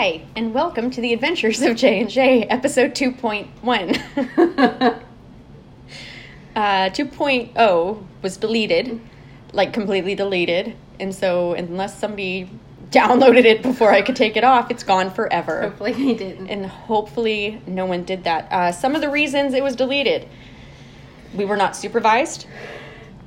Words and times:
Hi, 0.00 0.22
and 0.36 0.54
welcome 0.54 0.92
to 0.92 1.00
the 1.00 1.12
Adventures 1.12 1.60
of 1.60 1.74
J 1.74 1.98
and 1.98 2.08
J, 2.08 2.44
episode 2.44 2.92
2.1. 2.92 3.50
uh, 6.54 6.90
2.0 6.90 8.06
was 8.22 8.36
deleted, 8.36 9.00
like 9.52 9.72
completely 9.72 10.14
deleted, 10.14 10.76
and 11.00 11.12
so 11.12 11.54
unless 11.54 11.98
somebody 11.98 12.48
downloaded 12.92 13.44
it 13.44 13.60
before 13.60 13.90
I 13.90 14.02
could 14.02 14.14
take 14.14 14.36
it 14.36 14.44
off, 14.44 14.70
it's 14.70 14.84
gone 14.84 15.10
forever. 15.10 15.62
Hopefully 15.62 15.94
they 15.94 16.14
didn't. 16.14 16.46
And 16.46 16.64
hopefully 16.66 17.60
no 17.66 17.84
one 17.84 18.04
did 18.04 18.22
that. 18.22 18.52
Uh, 18.52 18.70
some 18.70 18.94
of 18.94 19.00
the 19.00 19.10
reasons 19.10 19.52
it 19.52 19.64
was 19.64 19.74
deleted: 19.74 20.28
we 21.34 21.44
were 21.44 21.56
not 21.56 21.74
supervised. 21.74 22.46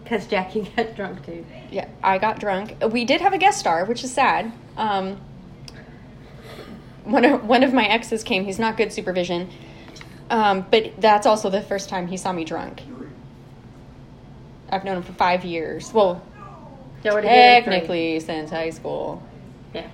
Because 0.06 0.26
Jackie 0.26 0.72
got 0.78 0.96
drunk 0.96 1.26
too. 1.26 1.46
Yeah, 1.70 1.90
I 2.02 2.18
got 2.18 2.40
drunk. 2.40 2.78
We 2.92 3.04
did 3.04 3.20
have 3.20 3.34
a 3.34 3.38
guest 3.38 3.60
star, 3.60 3.84
which 3.84 4.06
is 4.06 4.14
sad. 4.14 4.54
Um, 4.78 5.20
one 7.04 7.26
of 7.26 7.44
one 7.46 7.64
of 7.64 7.74
my 7.74 7.86
exes 7.86 8.24
came. 8.24 8.46
He's 8.46 8.60
not 8.60 8.78
good 8.78 8.92
supervision, 8.94 9.50
um, 10.30 10.66
but 10.70 10.94
that's 11.00 11.26
also 11.26 11.50
the 11.50 11.62
first 11.62 11.90
time 11.90 12.08
he 12.08 12.18
saw 12.18 12.32
me 12.32 12.44
drunk. 12.44 12.82
I've 14.70 14.84
known 14.86 14.98
him 14.98 15.04
for 15.04 15.14
five 15.14 15.44
years. 15.44 15.92
Well, 15.94 16.22
Y'all 17.04 17.16
were 17.16 17.22
together 17.22 17.64
three. 17.64 17.74
technically 17.74 18.20
since 18.20 18.50
high 18.52 18.70
school. 18.70 19.22
Yeah. 19.74 19.90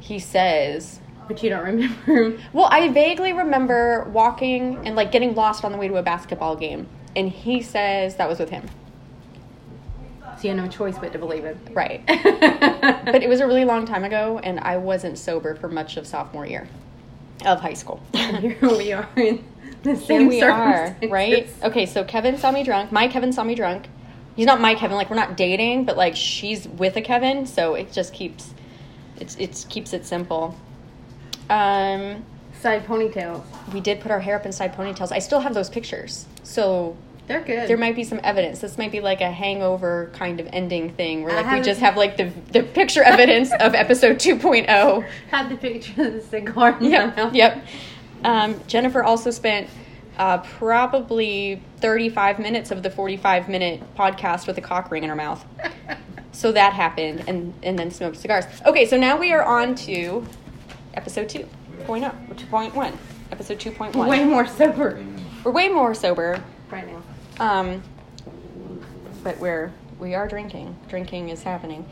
He 0.00 0.18
says. 0.18 1.00
But 1.26 1.42
you 1.42 1.50
don't 1.50 1.64
remember 1.64 2.12
him. 2.12 2.40
Well, 2.52 2.68
I 2.70 2.88
vaguely 2.88 3.32
remember 3.32 4.04
walking 4.12 4.80
and 4.86 4.96
like 4.96 5.12
getting 5.12 5.34
lost 5.34 5.64
on 5.64 5.72
the 5.72 5.78
way 5.78 5.88
to 5.88 5.96
a 5.96 6.02
basketball 6.02 6.56
game, 6.56 6.88
and 7.16 7.28
he 7.28 7.62
says 7.62 8.16
that 8.16 8.28
was 8.28 8.38
with 8.38 8.50
him. 8.50 8.68
So 10.40 10.48
you 10.48 10.54
had 10.54 10.64
no 10.64 10.70
choice 10.70 10.98
but 10.98 11.12
to 11.12 11.18
believe 11.18 11.44
it. 11.44 11.58
Right. 11.72 12.02
but 12.06 13.22
it 13.22 13.28
was 13.28 13.40
a 13.40 13.46
really 13.46 13.66
long 13.66 13.84
time 13.84 14.04
ago, 14.04 14.40
and 14.42 14.58
I 14.60 14.78
wasn't 14.78 15.18
sober 15.18 15.54
for 15.54 15.68
much 15.68 15.98
of 15.98 16.06
sophomore 16.06 16.46
year 16.46 16.66
of 17.44 17.60
high 17.60 17.74
school. 17.74 18.00
Here 18.14 18.56
we 18.62 18.92
are 18.94 19.06
in 19.16 19.44
the 19.82 19.94
Here 19.96 20.26
we 20.26 20.40
are, 20.40 20.96
right? 21.10 21.46
Okay, 21.62 21.84
so 21.84 22.04
Kevin 22.04 22.38
saw 22.38 22.52
me 22.52 22.64
drunk. 22.64 22.90
My 22.90 23.06
Kevin 23.06 23.34
saw 23.34 23.44
me 23.44 23.54
drunk. 23.54 23.88
He's 24.34 24.46
not 24.46 24.62
my 24.62 24.74
Kevin. 24.74 24.96
Like 24.96 25.10
we're 25.10 25.16
not 25.16 25.36
dating, 25.36 25.84
but 25.84 25.98
like 25.98 26.16
she's 26.16 26.66
with 26.66 26.96
a 26.96 27.02
Kevin, 27.02 27.44
so 27.44 27.74
it 27.74 27.92
just 27.92 28.14
keeps 28.14 28.54
it's 29.18 29.36
it 29.36 29.66
keeps 29.68 29.92
it 29.92 30.06
simple. 30.06 30.56
Um, 31.50 32.24
Side 32.62 32.86
ponytails. 32.86 33.42
we 33.74 33.80
did 33.80 34.00
put 34.00 34.10
our 34.10 34.20
hair 34.20 34.36
up 34.36 34.46
in 34.46 34.52
side 34.52 34.74
ponytails. 34.74 35.12
I 35.12 35.18
still 35.18 35.40
have 35.40 35.52
those 35.52 35.68
pictures, 35.68 36.24
so 36.42 36.96
They're 37.30 37.40
good. 37.40 37.68
there 37.68 37.76
might 37.76 37.94
be 37.94 38.02
some 38.02 38.18
evidence. 38.24 38.58
This 38.58 38.76
might 38.76 38.90
be 38.90 39.00
like 39.00 39.20
a 39.20 39.30
hangover 39.30 40.10
kind 40.14 40.40
of 40.40 40.48
ending 40.52 40.90
thing, 40.94 41.22
where 41.22 41.40
like 41.40 41.52
we 41.52 41.60
just 41.62 41.78
have 41.80 41.96
like 41.96 42.16
the 42.16 42.32
the 42.50 42.64
picture 42.64 43.04
evidence 43.04 43.52
of 43.60 43.74
episode 43.74 44.16
oh. 44.16 44.16
2.0. 44.18 45.08
Have 45.30 45.48
the 45.48 45.56
picture 45.56 46.02
of 46.02 46.12
the 46.14 46.20
cigar 46.20 46.70
in 46.80 46.82
my 46.82 46.88
Yep. 46.88 47.16
mouth. 47.16 47.34
Yep. 47.34 47.64
Um, 48.24 48.60
Jennifer 48.66 49.04
also 49.04 49.30
spent 49.30 49.70
uh, 50.18 50.38
probably 50.38 51.62
35 51.78 52.40
minutes 52.40 52.72
of 52.72 52.82
the 52.82 52.90
45 52.90 53.48
minute 53.48 53.80
podcast 53.96 54.46
with 54.48 54.58
a 54.58 54.60
cock 54.60 54.90
ring 54.90 55.04
in 55.04 55.08
her 55.08 55.16
mouth. 55.16 55.44
So 56.32 56.52
that 56.52 56.72
happened, 56.72 57.24
and, 57.28 57.54
and 57.62 57.78
then 57.78 57.90
smoked 57.90 58.16
cigars. 58.16 58.44
Okay, 58.66 58.86
so 58.86 58.96
now 58.96 59.16
we 59.18 59.32
are 59.32 59.42
on 59.42 59.74
to 59.86 60.26
episode 60.94 61.28
2.0, 61.28 61.86
or 61.88 62.34
2.1. 62.34 62.96
Episode 63.32 63.58
2.1. 63.60 64.08
Way 64.08 64.24
more 64.24 64.46
sober 64.46 65.04
We're 65.44 65.52
way 65.52 65.68
more 65.68 65.94
sober, 65.94 66.42
right 66.70 66.86
now. 66.86 66.99
Um, 67.40 67.82
but 69.24 69.38
we're, 69.38 69.72
we 69.98 70.14
are 70.14 70.28
drinking. 70.28 70.76
Drinking 70.88 71.30
is 71.30 71.42
happening. 71.42 71.84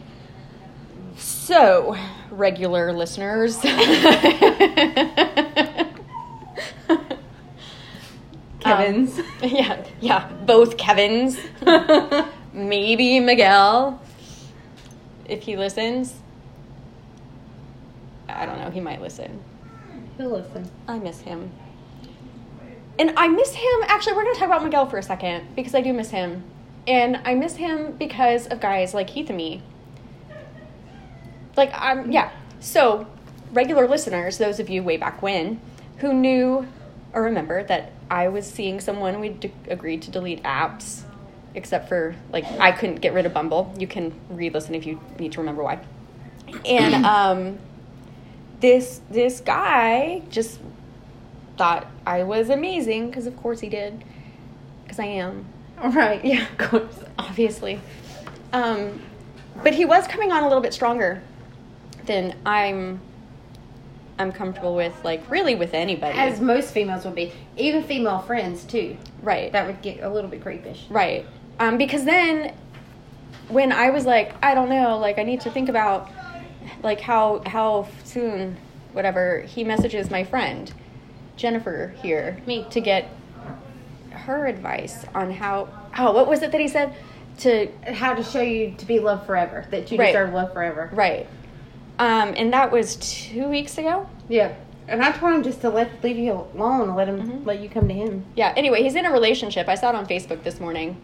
So, 1.17 1.97
regular 2.31 2.93
listeners. 2.93 3.57
Kevin's. 8.61 9.19
Um, 9.19 9.25
yeah, 9.43 9.85
yeah, 10.01 10.29
both 10.45 10.77
Kevins. 10.77 11.39
Maybe 12.53 13.19
Miguel, 13.21 14.01
if 15.27 15.43
he 15.43 15.57
listens. 15.57 16.15
I 18.29 18.47
don't 18.47 18.59
know, 18.59 18.71
he 18.71 18.81
might 18.81 19.01
listen. 19.01 19.43
He'll 20.17 20.31
listen. 20.31 20.71
I 20.87 20.99
miss 20.99 21.21
him. 21.21 21.51
And 22.99 23.13
I 23.17 23.29
miss 23.29 23.55
him. 23.55 23.81
Actually, 23.83 24.15
we're 24.15 24.25
going 24.25 24.35
to 24.35 24.41
talk 24.41 24.49
about 24.49 24.65
Miguel 24.65 24.87
for 24.87 24.99
a 24.99 25.03
second 25.03 25.55
because 25.55 25.75
I 25.75 25.81
do 25.81 25.93
miss 25.93 26.11
him. 26.11 26.45
And 26.87 27.21
I 27.25 27.35
miss 27.35 27.57
him 27.57 27.93
because 27.93 28.47
of 28.47 28.61
guys 28.61 28.95
like 28.95 29.11
Heath 29.11 29.29
and 29.29 29.37
me. 29.37 29.63
Like, 31.57 31.71
I'm, 31.75 32.11
yeah. 32.11 32.31
So, 32.61 33.07
regular 33.53 33.87
listeners, 33.87 34.39
those 34.39 34.59
of 34.59 34.69
you 34.69 34.83
way 34.83 34.97
back 34.97 35.23
when, 35.23 35.61
who 35.99 36.13
knew 36.13 36.67
or 37.13 37.23
remember 37.23 37.63
that 37.65 37.93
I 38.11 38.29
was 38.29 38.47
seeing 38.47 38.81
someone, 38.81 39.21
we 39.21 39.31
d- 39.31 39.53
agreed 39.69 40.03
to 40.03 40.11
delete 40.11 40.43
apps, 40.43 41.03
except 41.55 41.89
for, 41.89 42.17
like, 42.33 42.45
I 42.59 42.73
couldn't 42.73 42.97
get 42.97 43.13
rid 43.13 43.27
of 43.27 43.35
Bumble. 43.35 43.75
You 43.79 43.87
can 43.87 44.13
re 44.31 44.51
listen 44.51 44.75
if 44.75 44.87
you 44.87 45.01
need 45.19 45.33
to 45.33 45.41
remember 45.41 45.63
why. 45.63 45.85
And, 46.65 47.05
um, 47.07 47.59
this 48.61 49.01
this 49.11 49.41
guy 49.41 50.23
just 50.31 50.59
thought 51.59 51.87
I 52.07 52.23
was 52.23 52.49
amazing 52.49 53.09
because 53.09 53.27
of 53.27 53.37
course 53.37 53.61
he 53.61 53.69
did 53.69 54.05
because 54.85 54.99
I 54.99 55.05
am 55.05 55.45
Right. 55.83 56.25
Yeah. 56.25 56.47
Of 56.51 56.59
course. 56.59 56.99
obviously 57.19 57.81
um 58.53 59.03
but 59.63 59.75
he 59.75 59.85
was 59.85 60.07
coming 60.07 60.33
on 60.33 60.43
a 60.43 60.47
little 60.47 60.63
bit 60.63 60.73
stronger 60.73 61.21
than 62.07 62.35
I'm 62.47 63.01
I'm 64.19 64.33
comfortable 64.33 64.75
with 64.75 64.95
like 65.05 65.29
really 65.31 65.55
with 65.55 65.75
anybody 65.75 66.19
As 66.19 66.41
most 66.41 66.73
females 66.73 67.05
would 67.05 67.15
be. 67.15 67.33
Even 67.57 67.83
female 67.85 68.19
friends, 68.19 68.65
too. 68.65 68.97
right 69.23 69.53
That 69.53 69.67
would 69.67 69.81
get 69.81 70.03
a 70.03 70.09
little 70.09 70.31
bit 70.31 70.43
creepish. 70.43 70.81
Right. 70.91 71.25
Um, 71.61 71.79
because 71.79 72.05
then 72.05 72.55
when 73.49 73.73
I 73.73 73.91
was 73.91 74.07
like, 74.07 74.35
I 74.43 74.55
don't 74.55 74.69
know, 74.69 74.99
like 74.99 75.19
I 75.19 75.23
need 75.23 75.41
to 75.43 75.51
think 75.51 75.69
about 75.69 76.11
like 76.83 77.01
how 77.01 77.43
how 77.47 77.89
soon, 78.05 78.57
whatever, 78.93 79.43
he 79.43 79.65
messages 79.65 80.11
my 80.11 80.25
friend, 80.25 80.73
Jennifer 81.39 81.95
here, 82.03 82.37
Me. 82.47 82.67
to 82.71 82.81
get 82.81 83.09
her 84.11 84.47
advice 84.47 85.07
on 85.15 85.31
how 85.31 85.69
oh, 85.97 86.13
what 86.13 86.29
was 86.29 86.43
it 86.43 86.53
that 86.53 86.61
he 86.61 86.69
said? 86.69 86.93
To 87.39 87.69
How 87.93 88.15
to 88.15 88.23
show 88.23 88.43
you 88.43 88.75
to 88.79 88.85
be 88.85 88.99
loved 88.99 89.25
forever. 89.27 89.65
That 89.71 89.91
you 89.91 89.99
Right. 89.99 90.09
deserve 90.09 90.35
love 90.35 90.53
forever. 90.53 90.91
right. 90.93 91.27
Um, 92.01 92.35
and 92.37 92.53
that 92.53 92.71
was 92.71 92.97
two 92.97 93.49
weeks 93.49 93.79
ago. 93.79 94.07
Yeah. 94.29 94.53
And 94.89 95.03
I 95.03 95.13
told 95.13 95.35
him 95.35 95.43
just 95.43 95.61
to 95.63 95.71
let 95.71 96.03
leave 96.05 96.17
you 96.17 96.47
alone 96.55 96.95
let 96.95 97.09
him 97.09 97.21
Mhm. 97.43 97.47
let 97.47 97.61
you 97.61 97.69
come 97.69 97.89
to 97.89 97.95
him. 97.95 98.25
Yeah, 98.37 98.53
anyway, 98.57 98.83
he's 98.83 98.95
in 98.95 99.05
a 99.07 99.13
relationship. 99.13 99.69
I 99.69 99.75
saw 99.75 99.91
it 99.91 99.95
on 99.95 100.07
Facebook 100.07 100.43
this 100.45 100.61
morning. 100.61 100.97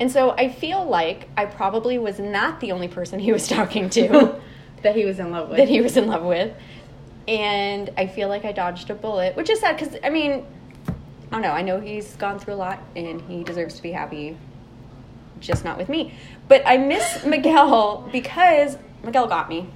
And 0.00 0.10
so 0.10 0.30
I 0.32 0.48
feel 0.48 0.84
like 0.84 1.28
I 1.36 1.44
probably 1.46 1.98
was 1.98 2.18
not 2.18 2.60
the 2.60 2.72
only 2.72 2.88
person 2.88 3.18
he 3.20 3.32
was 3.32 3.46
talking 3.56 3.88
to. 3.90 4.34
that 4.82 4.96
he 4.96 5.04
was 5.04 5.18
in 5.20 5.30
love 5.30 5.48
with. 5.48 5.58
that 5.58 5.68
he 5.68 5.80
was 5.80 5.96
in 5.96 6.06
love 6.08 6.24
with. 6.24 6.52
And 7.28 7.90
I 7.96 8.06
feel 8.06 8.28
like 8.28 8.44
I 8.44 8.52
dodged 8.52 8.90
a 8.90 8.94
bullet, 8.94 9.36
which 9.36 9.48
is 9.48 9.60
sad 9.60 9.78
because, 9.78 9.96
I 10.02 10.10
mean, 10.10 10.44
I 10.88 11.36
don't 11.36 11.42
know. 11.42 11.52
I 11.52 11.62
know 11.62 11.80
he's 11.80 12.16
gone 12.16 12.38
through 12.38 12.54
a 12.54 12.56
lot 12.56 12.82
and 12.94 13.20
he 13.22 13.44
deserves 13.44 13.76
to 13.76 13.82
be 13.82 13.92
happy, 13.92 14.36
just 15.40 15.64
not 15.64 15.78
with 15.78 15.88
me. 15.88 16.14
But 16.48 16.62
I 16.66 16.76
miss 16.76 17.24
Miguel 17.26 18.08
because 18.12 18.76
Miguel 19.02 19.26
got 19.26 19.48
me. 19.48 19.68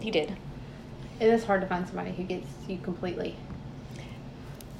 He 0.00 0.10
did. 0.10 0.36
It 1.18 1.28
is 1.28 1.44
hard 1.44 1.62
to 1.62 1.66
find 1.66 1.86
somebody 1.86 2.12
who 2.12 2.22
gets 2.22 2.46
you 2.68 2.78
completely. 2.78 3.36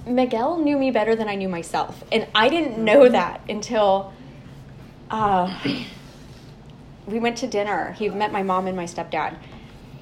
Miguel 0.06 0.58
knew 0.58 0.76
me 0.76 0.90
better 0.90 1.16
than 1.16 1.28
I 1.28 1.34
knew 1.34 1.48
myself. 1.48 2.04
And 2.12 2.28
I 2.34 2.48
didn't 2.48 2.78
know 2.78 3.08
that 3.08 3.40
until 3.48 4.12
uh, 5.10 5.58
we 7.06 7.18
went 7.18 7.38
to 7.38 7.46
dinner. 7.46 7.92
He 7.92 8.08
met 8.08 8.30
my 8.30 8.42
mom 8.42 8.66
and 8.66 8.76
my 8.76 8.84
stepdad. 8.84 9.36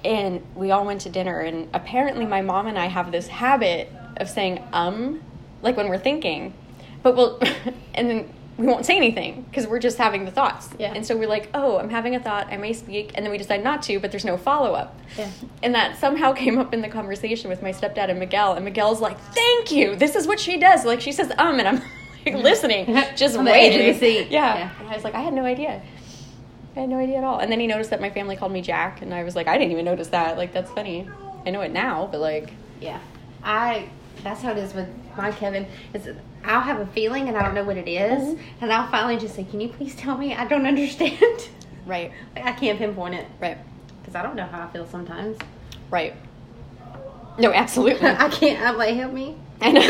And 0.05 0.43
we 0.55 0.71
all 0.71 0.85
went 0.85 1.03
to 1.03 1.09
dinner. 1.09 1.41
And 1.41 1.69
apparently, 1.73 2.27
my 2.27 2.43
mom 2.43 2.67
and 2.67 2.79
I 2.79 2.87
have 2.87 3.11
this 3.11 3.29
habit 3.29 3.91
of 4.19 4.29
saying, 4.29 4.63
um, 4.73 5.23
like 5.63 5.77
when 5.77 5.89
we're 5.89 5.99
thinking. 5.99 6.55
But 7.03 7.17
we'll, 7.17 7.41
and 7.95 8.11
then 8.11 8.35
we 8.57 8.67
won't 8.67 8.87
say 8.87 8.97
anything 8.97 9.43
because 9.43 9.67
we're 9.67 9.81
just 9.81 9.99
having 9.99 10.25
the 10.25 10.31
thoughts. 10.31 10.69
Yeah. 10.79 10.93
And 10.95 11.05
so 11.05 11.17
we're 11.17 11.29
like, 11.29 11.51
oh, 11.55 11.79
I'm 11.79 11.91
having 11.91 12.15
a 12.15 12.21
thought. 12.21 12.53
I 12.53 12.57
may 12.57 12.73
speak. 12.73 13.13
And 13.15 13.25
then 13.25 13.33
we 13.33 13.39
decide 13.39 13.65
not 13.65 13.83
to, 13.85 13.99
but 13.99 14.11
there's 14.11 14.25
no 14.25 14.37
follow 14.37 14.75
up. 14.75 14.99
Yeah. 15.19 15.31
And 15.63 15.75
that 15.75 15.99
somehow 15.99 16.33
came 16.33 16.59
up 16.59 16.73
in 16.73 16.81
the 16.81 16.89
conversation 16.89 17.51
with 17.51 17.63
my 17.63 17.73
stepdad 17.73 18.11
and 18.11 18.21
Miguel. 18.21 18.55
And 18.55 18.65
Miguel's 18.65 19.01
like, 19.01 19.19
thank 19.19 19.73
you. 19.73 19.97
This 19.97 20.15
is 20.15 20.27
what 20.27 20.39
she 20.39 20.59
does. 20.59 20.85
Like, 20.85 21.01
she 21.01 21.11
says, 21.11 21.33
um, 21.37 21.59
and 21.59 21.67
I'm 21.67 21.83
like 22.27 22.37
listening, 22.37 22.87
just 23.17 23.37
On 23.37 23.45
the 23.45 23.51
edge 23.53 24.01
waiting. 24.01 24.33
Yeah. 24.33 24.57
Yeah. 24.57 24.71
And 24.79 24.89
I 24.89 24.95
was 24.95 25.03
like, 25.03 25.15
I 25.15 25.21
had 25.21 25.35
no 25.35 25.45
idea. 25.45 25.83
I 26.77 26.81
had 26.81 26.89
no 26.89 26.99
idea 26.99 27.19
at 27.19 27.25
all. 27.25 27.39
And 27.39 27.51
then 27.53 27.61
he 27.61 27.67
noticed 27.67 27.91
that 27.91 28.01
my 28.01 28.11
family 28.11 28.37
called 28.37 28.53
me 28.53 28.61
Jack. 28.63 29.01
And 29.03 29.15
I 29.15 29.23
was 29.25 29.37
like, 29.37 29.47
I 29.47 29.57
didn't 29.59 29.73
even 29.73 29.85
notice 29.85 30.09
that. 30.09 30.37
Like, 30.37 30.53
that's 30.53 30.71
funny. 30.73 31.09
I 31.47 31.51
know 31.51 31.61
it 31.61 31.73
now, 31.73 32.09
but 32.11 32.21
like, 32.21 32.53
Yeah. 32.81 32.99
I 33.43 33.89
that's 34.23 34.41
how 34.43 34.53
it 34.53 34.59
is 34.59 34.73
with 34.75 34.89
my 35.17 35.31
Kevin. 35.33 35.67
Is 35.93 36.09
I'll 36.45 36.61
have 36.61 36.81
a 36.81 36.87
feeling 36.87 37.29
and 37.29 37.37
I 37.37 37.43
don't 37.43 37.55
know 37.55 37.65
what 37.65 37.77
it 37.77 37.89
is, 37.89 38.23
Mhm. 38.35 38.39
and 38.63 38.73
I'll 38.73 38.87
finally 38.91 39.17
just 39.19 39.35
say, 39.35 39.45
"Can 39.45 39.61
you 39.61 39.69
please 39.69 39.95
tell 39.97 40.17
me? 40.17 40.35
I 40.35 40.47
don't 40.47 40.65
understand." 40.75 41.49
right, 41.87 42.11
Like, 42.35 42.47
I 42.47 42.53
can't 42.53 42.79
pinpoint 42.79 43.15
it 43.15 43.27
right, 43.41 43.59
because 44.01 44.15
I 44.15 44.23
don't 44.23 44.35
know 44.37 44.47
how 44.47 44.63
I 44.63 44.67
feel 44.69 44.87
sometimes. 44.87 45.37
right. 45.91 46.15
No, 47.39 47.53
absolutely. 47.53 48.07
I 48.09 48.29
can't. 48.31 48.61
I'm 48.67 48.79
like, 48.79 48.95
help 48.95 49.13
me. 49.13 49.37
I 49.61 49.73
know. 49.73 49.81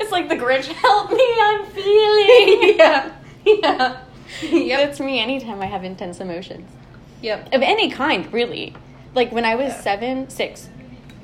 it's 0.00 0.10
like 0.12 0.28
the 0.28 0.36
Grinch. 0.36 0.66
Help 0.66 1.10
me, 1.10 1.36
I'm 1.40 1.64
feeling. 1.66 2.76
yeah. 2.76 3.12
Yeah. 3.46 3.96
Yep. 4.42 4.78
That's 4.80 5.00
me 5.00 5.20
anytime 5.20 5.60
I 5.60 5.66
have 5.66 5.84
intense 5.84 6.20
emotions 6.20 6.70
Yep. 7.22 7.52
of 7.54 7.62
any 7.62 7.90
kind, 7.90 8.32
really. 8.32 8.74
Like 9.14 9.32
when 9.32 9.44
I 9.44 9.54
was 9.56 9.72
Yeah. 9.72 9.80
seven, 9.80 10.30
six, 10.30 10.68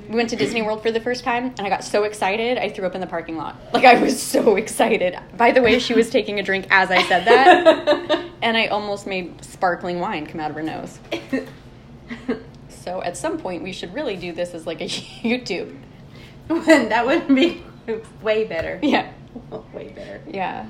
we 0.09 0.15
went 0.15 0.29
to 0.29 0.35
Disney 0.35 0.61
World 0.61 0.81
for 0.81 0.91
the 0.91 0.99
first 1.01 1.23
time, 1.23 1.53
and 1.57 1.61
I 1.61 1.69
got 1.69 1.83
so 1.83 2.03
excited, 2.03 2.57
I 2.57 2.69
threw 2.69 2.85
up 2.85 2.95
in 2.95 3.01
the 3.01 3.07
parking 3.07 3.35
lot. 3.37 3.57
Like 3.73 3.83
I 3.85 4.01
was 4.01 4.21
so 4.21 4.55
excited. 4.63 5.17
By 5.35 5.51
the 5.51 5.61
way, 5.61 5.79
she 5.79 5.93
was 5.93 6.09
taking 6.09 6.39
a 6.39 6.43
drink 6.43 6.65
as 6.69 6.91
I 6.91 7.01
said 7.03 7.25
that, 7.25 8.25
and 8.41 8.55
I 8.57 8.67
almost 8.67 9.05
made 9.07 9.43
sparkling 9.43 9.99
wine 9.99 10.25
come 10.25 10.39
out 10.39 10.49
of 10.49 10.55
her 10.55 10.63
nose. 10.63 10.99
So 12.69 13.01
at 13.03 13.17
some 13.17 13.37
point, 13.37 13.63
we 13.63 13.73
should 13.73 13.93
really 13.93 14.15
do 14.15 14.31
this 14.31 14.53
as 14.53 14.65
like 14.65 14.79
a 14.81 14.85
YouTube. 14.85 15.75
that 16.47 17.05
would 17.05 17.27
be 17.27 17.61
way 18.21 18.45
better. 18.45 18.79
Yeah. 18.81 19.11
Way 19.73 19.89
better. 19.89 20.21
Yeah, 20.25 20.65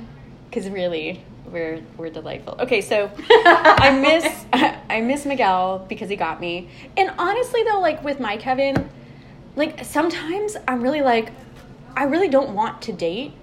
because 0.50 0.68
really, 0.70 1.24
we're 1.52 1.82
we're 1.98 2.10
delightful. 2.10 2.56
Okay, 2.60 2.82
so 2.82 3.12
I 3.30 3.98
miss 4.00 4.46
I 4.90 5.02
miss 5.02 5.26
Miguel 5.26 5.86
because 5.88 6.10
he 6.10 6.16
got 6.16 6.40
me. 6.40 6.70
And 6.96 7.12
honestly, 7.18 7.64
though, 7.64 7.80
like 7.80 8.04
with 8.04 8.20
my 8.20 8.38
Kevin, 8.38 8.90
like 9.56 9.84
sometimes 9.86 10.56
I'm 10.68 10.82
really 10.82 11.02
like, 11.02 11.32
I 11.96 12.04
really 12.04 12.28
don't 12.30 12.54
want 12.54 12.82
to 12.84 12.94
date. 12.94 13.34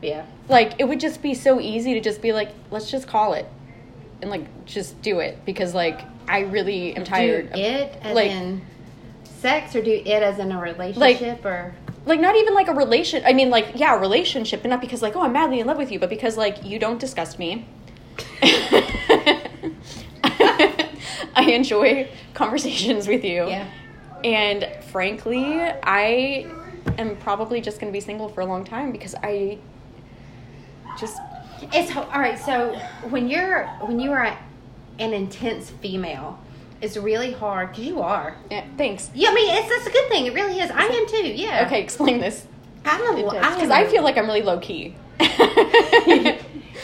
Yeah. 0.00 0.26
Like 0.48 0.74
it 0.78 0.84
would 0.84 1.00
just 1.00 1.22
be 1.22 1.34
so 1.34 1.60
easy 1.60 1.94
to 1.94 2.00
just 2.00 2.20
be 2.20 2.32
like, 2.32 2.50
let's 2.70 2.90
just 2.90 3.06
call 3.06 3.34
it, 3.34 3.46
and 4.20 4.30
like 4.30 4.64
just 4.66 5.00
do 5.02 5.20
it 5.20 5.44
because 5.44 5.74
like 5.74 6.02
I 6.28 6.40
really 6.40 6.96
am 6.96 7.04
tired. 7.04 7.52
Do 7.52 7.60
it 7.60 7.98
as 8.02 8.14
like- 8.14 8.30
in 8.30 8.62
sex, 9.24 9.74
or 9.74 9.82
do 9.82 9.90
it 9.90 10.22
as 10.22 10.38
in 10.38 10.52
a 10.52 10.60
relationship, 10.60 11.44
or 11.44 11.74
like 12.04 12.20
not 12.20 12.36
even 12.36 12.54
like 12.54 12.68
a 12.68 12.74
relation 12.74 13.22
i 13.24 13.32
mean 13.32 13.50
like 13.50 13.72
yeah 13.74 13.94
a 13.94 13.98
relationship 13.98 14.62
but 14.62 14.68
not 14.68 14.80
because 14.80 15.02
like 15.02 15.16
oh 15.16 15.22
i'm 15.22 15.32
madly 15.32 15.60
in 15.60 15.66
love 15.66 15.76
with 15.76 15.92
you 15.92 15.98
but 15.98 16.08
because 16.08 16.36
like 16.36 16.64
you 16.64 16.78
don't 16.78 16.98
disgust 16.98 17.38
me 17.38 17.66
i 18.42 19.48
enjoy 21.48 22.08
conversations 22.34 23.08
with 23.08 23.24
you 23.24 23.48
yeah. 23.48 23.68
and 24.24 24.68
frankly 24.86 25.60
i 25.82 26.46
am 26.98 27.16
probably 27.16 27.60
just 27.60 27.80
going 27.80 27.90
to 27.90 27.96
be 27.96 28.00
single 28.00 28.28
for 28.28 28.40
a 28.40 28.46
long 28.46 28.64
time 28.64 28.92
because 28.92 29.14
i 29.22 29.58
just 30.98 31.18
It's 31.72 31.94
all 31.94 32.20
right. 32.20 32.38
So 32.38 32.74
when 33.08 33.28
you're 33.28 33.66
when 33.80 34.00
you 34.00 34.12
are 34.12 34.36
an 34.98 35.12
intense 35.12 35.70
female, 35.70 36.38
it's 36.82 36.96
really 36.96 37.32
hard 37.32 37.70
because 37.70 37.84
you 37.86 38.00
are. 38.02 38.36
yeah, 38.50 38.64
thanks 38.76 39.10
Yeah, 39.14 39.30
I 39.30 39.34
mean 39.34 39.54
it's 39.54 39.68
that's 39.68 39.86
a 39.86 39.90
good 39.90 40.08
thing. 40.08 40.26
It 40.26 40.34
really 40.34 40.58
is. 40.60 40.70
I 40.70 40.84
am 40.84 41.06
too. 41.08 41.26
Yeah. 41.28 41.64
okay 41.66 41.80
explain 41.82 42.18
this 42.20 42.46
I'm 42.84 43.00
a 43.16 43.20
lo- 43.20 43.28
I 43.38 43.54
because 43.54 43.70
i 43.70 43.82
a- 43.82 43.88
feel 43.90 44.02
like 44.02 44.16
i'm 44.18 44.26
really 44.26 44.42
low 44.42 44.58
key 44.58 44.94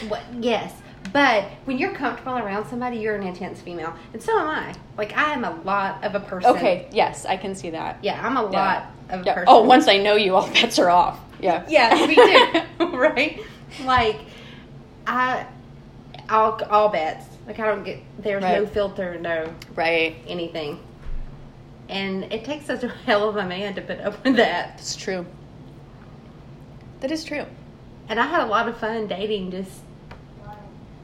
What, 0.08 0.22
yes, 0.38 0.72
but 1.12 1.44
when 1.64 1.76
you're 1.78 1.92
comfortable 1.92 2.38
around 2.38 2.68
somebody, 2.68 2.98
you're 2.98 3.16
an 3.16 3.24
intense 3.26 3.60
female, 3.60 3.92
and 4.12 4.22
so 4.22 4.38
am 4.38 4.46
I. 4.48 4.74
Like 4.96 5.16
I 5.18 5.32
am 5.32 5.44
a 5.44 5.50
lot 5.62 6.04
of 6.04 6.14
a 6.14 6.20
person. 6.20 6.50
okay 6.52 6.86
yes 6.92 7.24
i 7.26 7.36
can 7.36 7.54
see 7.56 7.70
that 7.70 7.98
Yeah, 8.02 8.24
I'm 8.24 8.36
a 8.36 8.42
Yeah. 8.52 8.58
lot 8.62 8.86
of 9.10 9.20
a 9.22 9.24
Yeah. 9.24 9.34
person. 9.34 9.46
oh 9.48 9.62
once 9.62 9.88
i 9.88 9.96
know 9.98 10.14
you 10.14 10.36
all 10.36 10.48
bets 10.52 10.78
are 10.78 10.90
off 10.90 11.18
yeah 11.40 11.64
Yeah, 11.68 12.06
me 12.06 12.14
too. 12.14 12.96
right? 12.96 13.40
Like, 13.84 14.20
I, 15.06 15.46
all 16.30 16.60
all 16.70 16.88
bets. 16.90 17.24
Like 17.48 17.58
I 17.58 17.66
don't 17.66 17.82
get. 17.82 18.00
There's 18.18 18.42
no 18.42 18.66
filter, 18.66 19.18
no 19.18 19.52
right 19.74 20.14
anything. 20.28 20.80
And 21.88 22.24
it 22.30 22.44
takes 22.44 22.66
such 22.66 22.84
a 22.84 22.88
hell 22.88 23.26
of 23.28 23.36
a 23.36 23.44
man 23.46 23.74
to 23.74 23.80
put 23.80 23.98
up 24.00 24.22
with 24.22 24.36
that. 24.36 24.74
It's 24.78 24.94
true. 24.94 25.24
That 27.00 27.10
is 27.10 27.24
true. 27.24 27.46
And 28.10 28.20
I 28.20 28.26
had 28.26 28.42
a 28.42 28.46
lot 28.46 28.68
of 28.68 28.76
fun 28.76 29.06
dating, 29.06 29.50
just 29.50 29.80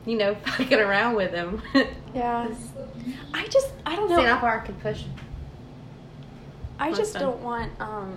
you 0.05 0.19
know, 0.19 0.35
fucking 0.45 0.79
around 0.79 1.17
with 1.17 1.33
him. 1.33 1.63
Yeah. 2.15 2.55
I 3.33 3.49
just 3.49 3.73
I 3.85 3.97
don't 3.97 4.07
Seeing 4.09 4.21
how 4.21 4.35
know. 4.37 4.41
far 4.41 4.61
I 4.61 4.65
could 4.65 4.79
push. 4.81 5.03
I 6.79 6.89
What's 6.91 6.99
just 7.01 7.15
fun? 7.15 7.23
don't 7.23 7.41
want 7.41 7.73
um 7.81 8.17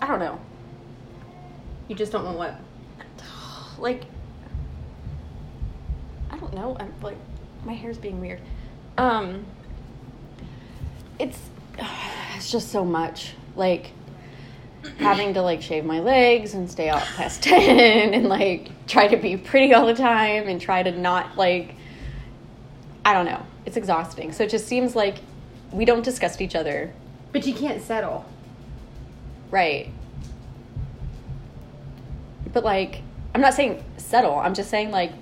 I 0.00 0.06
don't 0.06 0.20
know. 0.20 0.38
You 1.88 1.96
just 1.96 2.12
don't 2.12 2.24
want 2.24 2.38
what? 2.38 2.60
Like 3.78 4.04
I 6.30 6.38
don't 6.38 6.54
know. 6.54 6.76
I'm 6.78 6.94
like 7.02 7.16
my 7.66 7.74
hair's 7.74 7.98
being 7.98 8.20
weird. 8.20 8.40
Um 8.96 9.44
it's 11.18 11.38
it's 12.36 12.50
just 12.50 12.70
so 12.70 12.84
much. 12.84 13.34
Like 13.56 13.90
having 14.98 15.34
to 15.34 15.42
like 15.42 15.60
shave 15.60 15.84
my 15.84 15.98
legs 15.98 16.54
and 16.54 16.70
stay 16.70 16.88
out 16.88 17.02
past 17.02 17.42
10 17.42 18.14
and 18.14 18.28
like 18.28 18.70
try 18.86 19.08
to 19.08 19.16
be 19.16 19.36
pretty 19.36 19.74
all 19.74 19.86
the 19.86 19.94
time 19.94 20.48
and 20.48 20.60
try 20.60 20.82
to 20.82 20.92
not 20.92 21.36
like 21.36 21.74
I 23.04 23.12
don't 23.12 23.26
know. 23.26 23.44
It's 23.66 23.76
exhausting. 23.76 24.32
So 24.32 24.44
it 24.44 24.50
just 24.50 24.66
seems 24.66 24.96
like 24.96 25.16
we 25.72 25.84
don't 25.84 26.04
disgust 26.04 26.40
each 26.40 26.54
other. 26.54 26.92
But 27.32 27.46
you 27.46 27.54
can't 27.54 27.82
settle. 27.82 28.24
Right. 29.50 29.90
But 32.52 32.64
like 32.64 33.02
I'm 33.34 33.40
not 33.40 33.54
saying 33.54 33.84
settle. 33.96 34.38
I'm 34.38 34.54
just 34.54 34.70
saying 34.70 34.90
like 34.90 35.12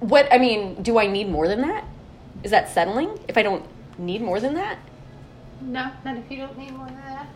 what 0.00 0.32
I 0.32 0.38
mean, 0.38 0.82
do 0.82 0.98
I 0.98 1.06
need 1.06 1.28
more 1.28 1.48
than 1.48 1.62
that? 1.62 1.84
Is 2.42 2.50
that 2.50 2.68
settling? 2.70 3.18
If 3.28 3.36
I 3.36 3.42
don't 3.42 3.64
need 3.98 4.20
more 4.22 4.40
than 4.40 4.54
that? 4.54 4.78
No, 5.60 5.90
not 6.04 6.16
if 6.16 6.30
you 6.30 6.38
don't 6.38 6.56
need 6.56 6.72
more 6.72 6.86
than 6.86 7.00
that. 7.06 7.26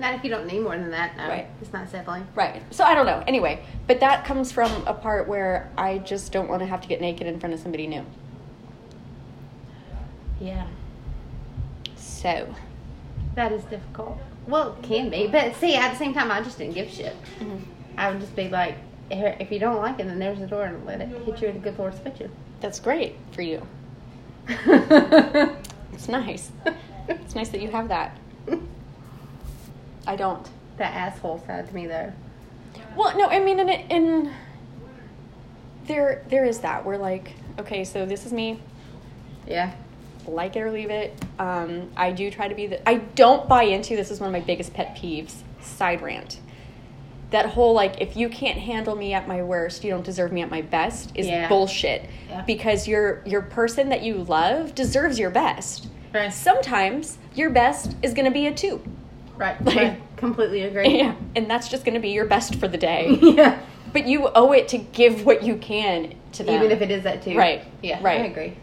Not 0.00 0.14
if 0.14 0.22
you 0.24 0.30
don't 0.30 0.46
need 0.46 0.60
more 0.62 0.76
than 0.78 0.90
that. 0.92 1.16
No, 1.16 1.28
Right. 1.28 1.46
it's 1.60 1.72
not 1.72 1.88
settling. 1.90 2.26
Right. 2.34 2.62
So 2.70 2.84
I 2.84 2.94
don't 2.94 3.04
know. 3.06 3.22
Anyway, 3.26 3.60
but 3.86 4.00
that 4.00 4.24
comes 4.24 4.50
from 4.52 4.70
a 4.86 4.94
part 4.94 5.26
where 5.28 5.70
I 5.76 5.98
just 5.98 6.32
don't 6.32 6.48
want 6.48 6.60
to 6.60 6.66
have 6.66 6.80
to 6.82 6.88
get 6.88 7.00
naked 7.00 7.26
in 7.26 7.38
front 7.40 7.52
of 7.52 7.60
somebody 7.60 7.86
new. 7.86 8.04
Yeah, 10.40 10.66
So, 11.96 12.54
that 13.34 13.50
is 13.50 13.64
difficult. 13.64 14.18
Well, 14.46 14.76
it 14.80 14.82
can 14.86 15.10
be, 15.10 15.26
but 15.26 15.56
see, 15.56 15.74
at 15.74 15.90
the 15.90 15.96
same 15.98 16.14
time, 16.14 16.30
I 16.30 16.40
just 16.42 16.58
didn't 16.58 16.74
give 16.74 16.88
shit. 16.88 17.16
mhm. 17.40 17.60
I 17.96 18.10
would 18.10 18.20
just 18.20 18.36
be 18.36 18.48
like, 18.48 18.76
if 19.10 19.50
you 19.50 19.58
don't 19.58 19.78
like 19.78 19.98
it, 20.00 20.06
then 20.06 20.18
there's 20.18 20.38
the 20.38 20.46
door 20.46 20.64
and 20.64 20.84
let 20.84 21.00
it 21.00 21.08
hit 21.08 21.40
you 21.40 21.48
in 21.48 21.56
a 21.56 21.60
good 21.60 21.78
Lord's 21.78 21.98
picture. 22.00 22.30
that's 22.60 22.80
great 22.80 23.16
for 23.32 23.42
you. 23.42 23.66
It's 25.98 26.08
nice. 26.08 26.52
It's 27.08 27.34
nice 27.34 27.48
that 27.48 27.60
you 27.60 27.72
have 27.72 27.88
that. 27.88 28.16
I 30.06 30.14
don't. 30.14 30.48
that 30.76 30.94
asshole 30.94 31.42
side 31.44 31.66
to 31.66 31.74
me, 31.74 31.88
though. 31.88 32.12
Well, 32.96 33.18
no, 33.18 33.26
I 33.26 33.40
mean, 33.40 33.58
in, 33.58 33.68
in 33.68 34.32
there, 35.86 36.24
there 36.28 36.44
is 36.44 36.60
that. 36.60 36.84
We're 36.84 36.96
like, 36.96 37.32
okay, 37.58 37.82
so 37.82 38.06
this 38.06 38.26
is 38.26 38.32
me. 38.32 38.60
Yeah. 39.44 39.74
Like 40.26 40.54
it 40.54 40.60
or 40.60 40.70
leave 40.70 40.90
it. 40.90 41.20
Um, 41.40 41.90
I 41.96 42.12
do 42.12 42.30
try 42.30 42.46
to 42.46 42.54
be 42.54 42.68
the. 42.68 42.88
I 42.88 42.98
don't 42.98 43.48
buy 43.48 43.64
into. 43.64 43.96
This 43.96 44.12
is 44.12 44.20
one 44.20 44.28
of 44.28 44.32
my 44.32 44.46
biggest 44.46 44.72
pet 44.72 44.94
peeves. 44.96 45.34
Side 45.60 46.00
rant. 46.00 46.38
That 47.30 47.46
whole 47.46 47.74
like, 47.74 48.00
if 48.00 48.16
you 48.16 48.28
can't 48.30 48.58
handle 48.58 48.96
me 48.96 49.12
at 49.12 49.28
my 49.28 49.42
worst, 49.42 49.84
you 49.84 49.90
don't 49.90 50.04
deserve 50.04 50.32
me 50.32 50.40
at 50.42 50.50
my 50.50 50.62
best 50.62 51.12
is 51.14 51.26
Yeah. 51.26 51.48
bullshit. 51.48 52.06
Yeah. 52.30 52.42
Because 52.42 52.88
your 52.88 53.22
your 53.26 53.42
person 53.42 53.90
that 53.90 54.02
you 54.02 54.24
love 54.24 54.74
deserves 54.74 55.18
your 55.18 55.30
best. 55.30 55.88
Right. 56.14 56.32
Sometimes 56.32 57.18
your 57.34 57.50
best 57.50 57.94
is 58.02 58.14
going 58.14 58.24
to 58.24 58.30
be 58.30 58.46
a 58.46 58.54
two. 58.54 58.80
Right. 59.36 59.62
Like- 59.64 59.76
right. 59.76 60.00
Completely 60.16 60.62
agree. 60.62 60.88
Yeah, 60.98 61.14
and 61.36 61.48
that's 61.48 61.68
just 61.68 61.84
going 61.84 61.94
to 61.94 62.00
be 62.00 62.08
your 62.10 62.24
best 62.24 62.56
for 62.56 62.66
the 62.66 62.78
day. 62.78 63.16
yeah. 63.22 63.60
But 63.92 64.06
you 64.06 64.28
owe 64.34 64.52
it 64.52 64.68
to 64.68 64.78
give 64.78 65.24
what 65.24 65.42
you 65.44 65.56
can 65.56 66.14
to 66.32 66.42
them. 66.42 66.56
Even 66.56 66.70
if 66.72 66.80
it 66.82 66.90
is 66.90 67.04
that 67.04 67.22
two 67.22 67.36
Right. 67.36 67.62
Yeah. 67.82 68.00
Right. 68.02 68.22
I 68.22 68.24
agree. 68.24 68.54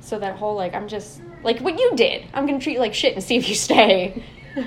So 0.00 0.18
that 0.18 0.36
whole 0.36 0.54
like 0.54 0.74
I'm 0.74 0.86
just 0.86 1.20
like 1.42 1.60
what 1.60 1.78
you 1.78 1.92
did. 1.96 2.24
I'm 2.34 2.46
gonna 2.46 2.60
treat 2.60 2.74
you 2.74 2.78
like 2.80 2.94
shit 2.94 3.14
and 3.14 3.22
see 3.24 3.36
if 3.36 3.48
you 3.48 3.54
stay. 3.54 4.22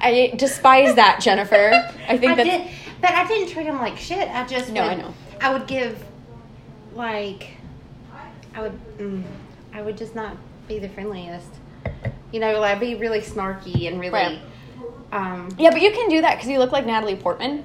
I 0.00 0.32
despise 0.36 0.94
that, 0.96 1.20
Jennifer. 1.20 1.72
I 2.08 2.16
think 2.16 2.36
that 2.36 2.68
but 3.00 3.10
I 3.12 3.26
didn't 3.26 3.48
treat 3.48 3.66
him 3.66 3.78
like 3.78 3.96
shit. 3.96 4.28
I 4.28 4.46
just 4.46 4.70
No, 4.70 4.82
would, 4.82 4.90
I 4.90 4.94
know. 4.94 5.14
I 5.40 5.52
would 5.52 5.66
give, 5.66 6.02
like, 6.94 7.48
I 8.54 8.60
would, 8.62 8.78
mm, 8.98 9.22
I 9.72 9.80
would 9.82 9.96
just 9.96 10.14
not 10.14 10.36
be 10.68 10.78
the 10.78 10.88
friendliest. 10.88 11.48
You 12.32 12.40
know, 12.40 12.60
like 12.60 12.78
be 12.78 12.94
really 12.94 13.20
snarky 13.20 13.88
and 13.88 13.98
really, 13.98 14.12
Right. 14.12 14.38
um, 15.12 15.48
yeah, 15.58 15.70
but 15.70 15.80
you 15.80 15.90
can 15.90 16.08
do 16.10 16.20
that 16.20 16.36
because 16.36 16.48
you 16.50 16.58
look 16.58 16.72
like 16.72 16.84
Natalie 16.86 17.16
Portman. 17.16 17.64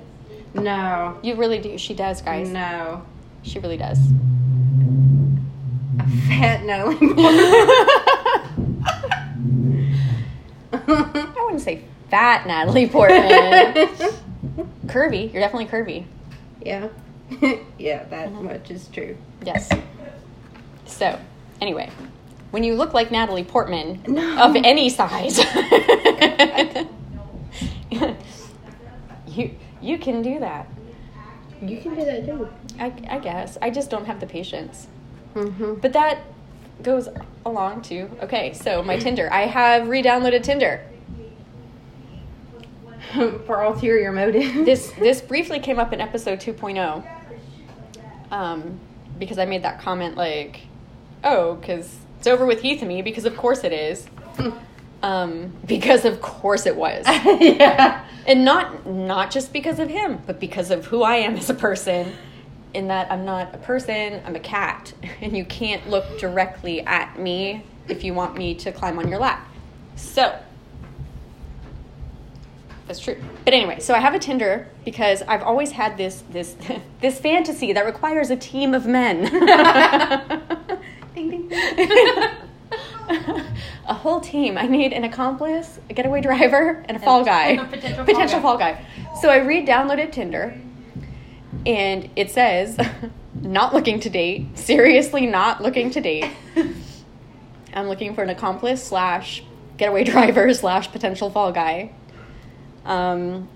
no, 0.54 1.18
You 1.22 1.36
really 1.36 1.60
do. 1.60 1.77
She 1.77 1.94
does, 1.94 2.22
guys. 2.22 2.50
no, 2.50 3.04
She 3.44 3.60
really 3.60 3.77
does. 3.77 4.00
a 6.00 6.08
fat 6.27 6.63
no. 6.63 6.92
I 10.74 11.44
wouldn't 11.44 11.62
say 11.62 11.84
fat 12.09 12.45
Natalie 12.47 12.88
Portman. 12.89 13.74
curvy. 14.88 15.31
You're 15.33 15.41
definitely 15.41 15.65
curvy. 15.67 16.05
yeah, 16.62 16.88
yeah, 17.79 18.03
that 18.05 18.31
much 18.31 18.69
is 18.71 18.88
true. 18.89 19.17
Yes. 19.43 19.69
So, 20.85 21.19
anyway, 21.62 21.89
when 22.51 22.63
you 22.63 22.75
look 22.75 22.93
like 22.93 23.12
Natalie 23.12 23.43
Portman 23.43 24.03
No. 24.07 24.38
of 24.43 24.55
any 24.55 24.89
size, 24.89 25.39
you 29.27 29.51
you 29.81 29.97
can 29.97 30.21
do 30.21 30.39
that. 30.39 30.67
You 31.62 31.79
can 31.81 31.95
do 31.95 32.05
that 32.05 32.25
too. 32.25 32.47
I, 32.79 32.93
I 33.09 33.19
guess 33.19 33.57
I 33.62 33.69
just 33.69 33.89
don't 33.89 34.05
have 34.05 34.19
the 34.19 34.27
patience. 34.27 34.88
Mm-hmm. 35.33 35.75
But 35.75 35.93
that 35.93 36.19
goes 36.83 37.07
along 37.45 37.81
to 37.83 38.09
okay. 38.24 38.53
So 38.53 38.83
my 38.83 38.97
Tinder, 38.97 39.31
I 39.31 39.41
have 39.47 39.88
re-downloaded 39.88 40.43
Tinder. 40.43 40.81
For 43.45 43.62
ulterior 43.62 44.12
motive. 44.12 44.65
This 44.65 44.91
this 45.00 45.21
briefly 45.21 45.59
came 45.59 45.79
up 45.79 45.93
in 45.93 46.01
episode 46.01 46.39
2.0. 46.39 47.05
Um, 48.31 48.79
because 49.19 49.38
I 49.38 49.45
made 49.45 49.63
that 49.63 49.79
comment 49.79 50.17
like, 50.17 50.62
oh, 51.24 51.55
because 51.55 51.97
it's 52.17 52.27
over 52.27 52.45
with 52.45 52.62
Heath 52.62 52.81
and 52.81 52.89
me 52.89 53.01
because 53.01 53.25
of 53.25 53.38
course 53.38 53.63
it 53.63 53.74
is. 53.74 54.07
Um, 55.03 55.53
because 55.67 56.03
of 56.03 56.19
course 56.19 56.65
it 56.65 56.75
was. 56.75 57.05
yeah. 57.39 58.05
and 58.25 58.43
not 58.43 58.85
not 58.85 59.31
just 59.31 59.53
because 59.53 59.79
of 59.79 59.89
him 59.89 60.21
but 60.25 60.39
because 60.39 60.71
of 60.71 60.85
who 60.85 61.03
i 61.03 61.15
am 61.15 61.35
as 61.35 61.50
a 61.50 61.53
person 61.53 62.12
in 62.74 62.88
that 62.88 63.12
i'm 63.12 63.25
not 63.25 63.53
a 63.53 63.57
person 63.59 64.21
i'm 64.25 64.35
a 64.35 64.39
cat 64.39 64.93
and 65.21 65.35
you 65.35 65.45
can't 65.45 65.88
look 65.89 66.17
directly 66.19 66.81
at 66.81 67.19
me 67.19 67.63
if 67.88 68.03
you 68.03 68.13
want 68.13 68.35
me 68.38 68.55
to 68.55 68.71
climb 68.71 68.97
on 69.00 69.07
your 69.07 69.19
lap 69.19 69.47
so 69.95 70.38
that's 72.88 73.00
true 73.00 73.18
but 73.44 73.54
anyway 73.54 73.80
so 73.80 73.94
i 73.94 74.00
have 74.00 74.13
a 74.13 74.20
tinder 74.20 74.68
because 74.84 75.22
i've 75.24 75.42
always 75.42 75.72
had 75.72 75.98
this 75.98 76.24
this 76.30 76.56
this 77.01 77.20
fantasy 77.20 77.74
that 77.74 77.86
requires 77.86 78.30
a 78.30 78.36
team 78.36 78.74
of 78.74 78.86
men 78.86 79.24
Ding, 81.15 81.30
ding, 81.30 81.50
a 83.88 83.94
whole 83.94 84.20
team. 84.20 84.58
I 84.58 84.68
need 84.68 84.92
an 84.92 85.06
accomplice, 85.06 85.80
a 85.89 85.94
getaway 85.94 86.20
driver, 86.20 86.84
and 86.89 86.98
a 86.98 87.00
fall 87.00 87.24
guy. 87.24 87.51
a 87.51 87.65
potential 88.04 88.42
fall 88.42 88.42
fall 88.42 88.58
guy. 88.58 88.86
So 89.22 89.30
I 89.30 89.38
re-downloaded 89.38 90.12
Tinder, 90.12 90.60
and 91.65 92.10
it 92.18 92.32
says, 92.32 92.77
"Not 93.34 93.74
looking 93.74 94.01
to 94.01 94.10
date. 94.10 94.58
Seriously, 94.58 95.25
not 95.25 95.62
looking 95.62 95.89
to 95.92 96.01
date. 96.01 96.25
I'm 97.74 97.88
looking 97.88 98.13
for 98.13 98.24
an 98.24 98.30
accomplice 98.30 98.84
slash 98.84 99.44
getaway 99.77 100.04
driver 100.04 100.54
slash 100.54 100.92
potential 100.92 101.30
fall 101.30 101.51
guy. 101.54 101.92
Um, 102.86 103.50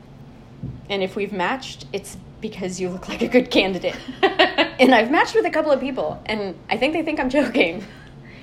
and 0.90 1.04
if 1.04 1.16
we've 1.16 1.34
matched, 1.34 1.86
it's 1.94 2.18
because 2.42 2.80
you 2.80 2.90
look 2.90 3.08
like 3.08 3.22
a 3.22 3.28
good 3.28 3.52
candidate. 3.52 3.96
and 4.22 4.94
I've 4.94 5.12
matched 5.12 5.36
with 5.36 5.46
a 5.46 5.50
couple 5.50 5.72
of 5.72 5.80
people, 5.80 6.22
and 6.26 6.56
I 6.70 6.78
think 6.78 6.94
they 6.94 7.04
think 7.04 7.20
I'm 7.20 7.30
joking." 7.30 7.86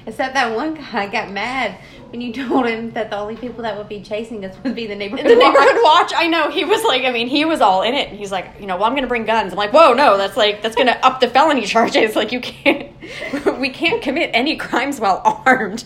Except 0.07 0.35
that 0.35 0.55
one 0.55 0.75
guy 0.75 1.09
got 1.09 1.33
mad 1.33 1.77
when 2.11 2.21
you 2.21 2.33
told 2.33 2.67
him 2.67 2.93
that 2.93 3.11
the 3.11 3.19
only 3.19 3.37
people 3.37 3.63
that 3.63 3.77
would 3.77 3.89
be 3.89 4.01
chasing 4.01 4.45
us 4.45 4.57
would 4.63 4.75
be 4.75 4.87
the 4.87 4.95
neighborhood. 4.95 5.27
the 5.27 5.35
neighborhood 5.35 5.77
watch. 5.83 6.13
watch 6.13 6.13
i 6.17 6.29
know 6.29 6.49
he 6.51 6.65
was 6.65 6.83
like 6.85 7.03
i 7.03 7.11
mean 7.11 7.27
he 7.27 7.45
was 7.45 7.61
all 7.61 7.83
in 7.83 7.95
it 7.95 8.09
he's 8.11 8.31
like 8.31 8.47
you 8.61 8.67
know 8.67 8.77
well 8.77 8.85
i'm 8.85 8.95
gonna 8.95 9.07
bring 9.07 9.25
guns 9.25 9.53
i'm 9.53 9.59
like 9.59 9.73
whoa 9.73 9.93
no 9.93 10.17
that's 10.17 10.37
like 10.37 10.63
that's 10.63 10.77
gonna 10.77 10.97
up 11.03 11.19
the 11.21 11.29
felony 11.29 11.67
charges 11.67 12.15
like 12.21 12.31
you 12.31 12.41
can't 12.41 12.93
we 13.59 13.69
can't 13.69 14.03
commit 14.03 14.31
any 14.33 14.57
crimes 14.57 15.01
while 15.01 15.21
armed 15.45 15.85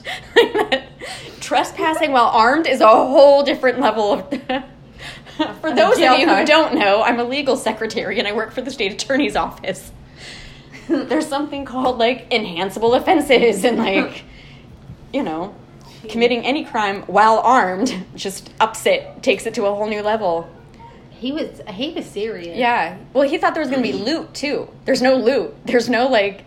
trespassing 1.40 2.12
while 2.12 2.26
armed 2.26 2.66
is 2.66 2.80
a 2.80 2.86
whole 2.86 3.42
different 3.42 3.80
level 3.80 4.12
of 4.12 4.64
for 5.60 5.74
those 5.74 5.94
of 5.94 6.18
you 6.18 6.28
who 6.28 6.44
don't 6.44 6.74
know 6.74 7.02
i'm 7.02 7.18
a 7.18 7.24
legal 7.24 7.56
secretary 7.56 8.18
and 8.18 8.28
i 8.28 8.32
work 8.32 8.52
for 8.52 8.60
the 8.60 8.70
state 8.70 8.92
attorney's 8.92 9.36
office. 9.36 9.92
There's 10.88 11.26
something 11.26 11.64
called 11.64 11.98
like 11.98 12.26
enhanceable 12.32 12.94
offenses 12.94 13.64
and 13.64 13.78
like 13.78 14.24
you 15.12 15.22
know 15.22 15.54
committing 16.08 16.44
any 16.44 16.64
crime 16.64 17.02
while 17.02 17.38
armed 17.38 18.06
just 18.16 18.52
ups 18.58 18.86
it 18.86 19.22
takes 19.22 19.46
it 19.46 19.54
to 19.54 19.66
a 19.66 19.74
whole 19.74 19.88
new 19.88 20.02
level. 20.02 20.50
He 21.10 21.32
was 21.32 21.60
he 21.68 21.92
was 21.92 22.06
serious. 22.06 22.56
yeah. 22.56 22.98
Well 23.12 23.28
he 23.28 23.38
thought 23.38 23.54
there 23.54 23.62
was 23.62 23.70
gonna 23.70 23.82
be 23.82 23.92
loot 23.92 24.34
too. 24.34 24.68
There's 24.84 25.02
no 25.02 25.16
loot. 25.16 25.54
There's 25.66 25.88
no 25.88 26.08
like 26.08 26.44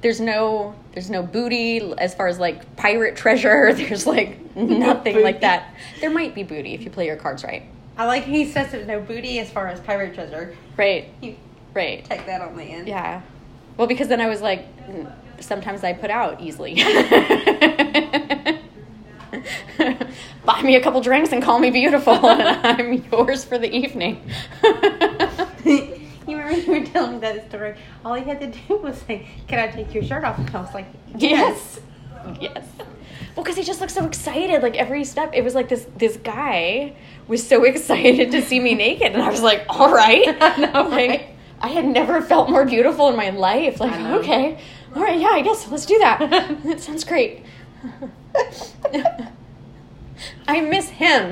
there's 0.00 0.20
no 0.20 0.74
there's 0.92 1.10
no 1.10 1.22
booty 1.22 1.92
as 1.98 2.14
far 2.14 2.26
as 2.26 2.38
like 2.38 2.76
pirate 2.76 3.16
treasure. 3.16 3.72
There's 3.72 4.06
like 4.06 4.56
nothing 4.56 5.22
like 5.22 5.42
that. 5.42 5.74
There 6.00 6.10
might 6.10 6.34
be 6.34 6.42
booty 6.42 6.74
if 6.74 6.82
you 6.82 6.90
play 6.90 7.06
your 7.06 7.16
cards 7.16 7.44
right 7.44 7.66
I 7.96 8.04
like 8.04 8.24
he 8.24 8.44
says 8.44 8.72
there's 8.72 8.86
no 8.86 9.00
booty 9.00 9.38
as 9.38 9.50
far 9.50 9.68
as 9.68 9.80
pirate 9.80 10.14
treasure. 10.14 10.54
right 10.76 11.08
You 11.22 11.36
right 11.74 12.04
take 12.04 12.26
that 12.26 12.42
on 12.42 12.56
the 12.56 12.64
end. 12.64 12.88
Yeah. 12.88 13.22
Well, 13.76 13.86
because 13.86 14.08
then 14.08 14.20
I 14.20 14.28
was 14.28 14.40
like, 14.40 14.66
mm, 14.86 15.12
sometimes 15.40 15.84
I 15.84 15.92
put 15.92 16.10
out 16.10 16.40
easily. 16.40 16.74
Buy 20.44 20.62
me 20.62 20.76
a 20.76 20.80
couple 20.82 21.00
drinks 21.00 21.32
and 21.32 21.42
call 21.42 21.58
me 21.58 21.70
beautiful, 21.70 22.14
and 22.26 22.66
I'm 22.66 23.04
yours 23.12 23.44
for 23.44 23.58
the 23.58 23.70
evening. 23.74 24.30
you 25.64 25.98
remember 26.26 26.52
you 26.52 26.80
were 26.80 26.86
telling 26.86 27.14
me 27.14 27.18
that 27.20 27.48
story? 27.48 27.74
All 28.04 28.14
he 28.14 28.24
had 28.24 28.40
to 28.40 28.46
do 28.46 28.76
was 28.76 28.96
say, 29.02 29.26
"Can 29.48 29.58
I 29.58 29.68
take 29.68 29.92
your 29.92 30.04
shirt 30.04 30.24
off?" 30.24 30.38
And 30.38 30.48
I 30.54 30.60
was 30.60 30.72
like, 30.72 30.86
yes. 31.16 31.80
Yes. 32.40 32.64
Well, 33.36 33.44
because 33.44 33.56
he 33.56 33.62
just 33.62 33.80
looked 33.80 33.92
so 33.92 34.06
excited, 34.06 34.62
like 34.62 34.76
every 34.76 35.04
step. 35.04 35.32
It 35.34 35.42
was 35.42 35.54
like 35.54 35.68
this 35.68 35.86
this 35.96 36.16
guy 36.16 36.94
was 37.28 37.46
so 37.46 37.64
excited 37.64 38.30
to 38.32 38.42
see 38.42 38.60
me 38.60 38.74
naked, 38.74 39.12
and 39.12 39.22
I 39.22 39.30
was 39.30 39.42
like, 39.42 39.64
all 39.68 39.92
right. 39.92 40.24
I 40.40 40.56
know, 40.56 40.88
like, 40.88 41.10
right? 41.10 41.28
I 41.60 41.68
had 41.68 41.86
never 41.86 42.20
felt 42.20 42.50
more 42.50 42.64
beautiful 42.64 43.08
in 43.08 43.16
my 43.16 43.30
life. 43.30 43.80
Like, 43.80 43.98
okay, 43.98 44.58
all 44.94 45.02
right, 45.02 45.18
yeah, 45.18 45.30
I 45.30 45.42
guess 45.42 45.68
let's 45.68 45.86
do 45.86 45.98
that. 45.98 46.18
that 46.64 46.80
sounds 46.80 47.04
great. 47.04 47.44
I 50.48 50.60
miss 50.60 50.88
him. 50.88 51.30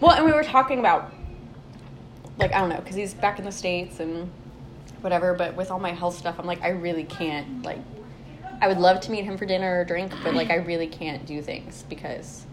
well, 0.00 0.12
and 0.12 0.24
we 0.24 0.32
were 0.32 0.42
talking 0.42 0.78
about, 0.78 1.12
like, 2.38 2.52
I 2.52 2.60
don't 2.60 2.70
know, 2.70 2.78
because 2.80 2.96
he's 2.96 3.14
back 3.14 3.38
in 3.38 3.44
the 3.44 3.52
States 3.52 4.00
and 4.00 4.30
whatever, 5.00 5.34
but 5.34 5.54
with 5.54 5.70
all 5.70 5.80
my 5.80 5.92
health 5.92 6.16
stuff, 6.16 6.36
I'm 6.38 6.46
like, 6.46 6.62
I 6.62 6.70
really 6.70 7.04
can't, 7.04 7.62
like, 7.64 7.78
I 8.60 8.68
would 8.68 8.78
love 8.78 9.00
to 9.00 9.10
meet 9.10 9.24
him 9.24 9.38
for 9.38 9.46
dinner 9.46 9.80
or 9.80 9.84
drink, 9.84 10.12
but, 10.22 10.34
like, 10.34 10.50
I 10.50 10.56
really 10.56 10.86
can't 10.86 11.24
do 11.26 11.40
things 11.40 11.84
because 11.88 12.44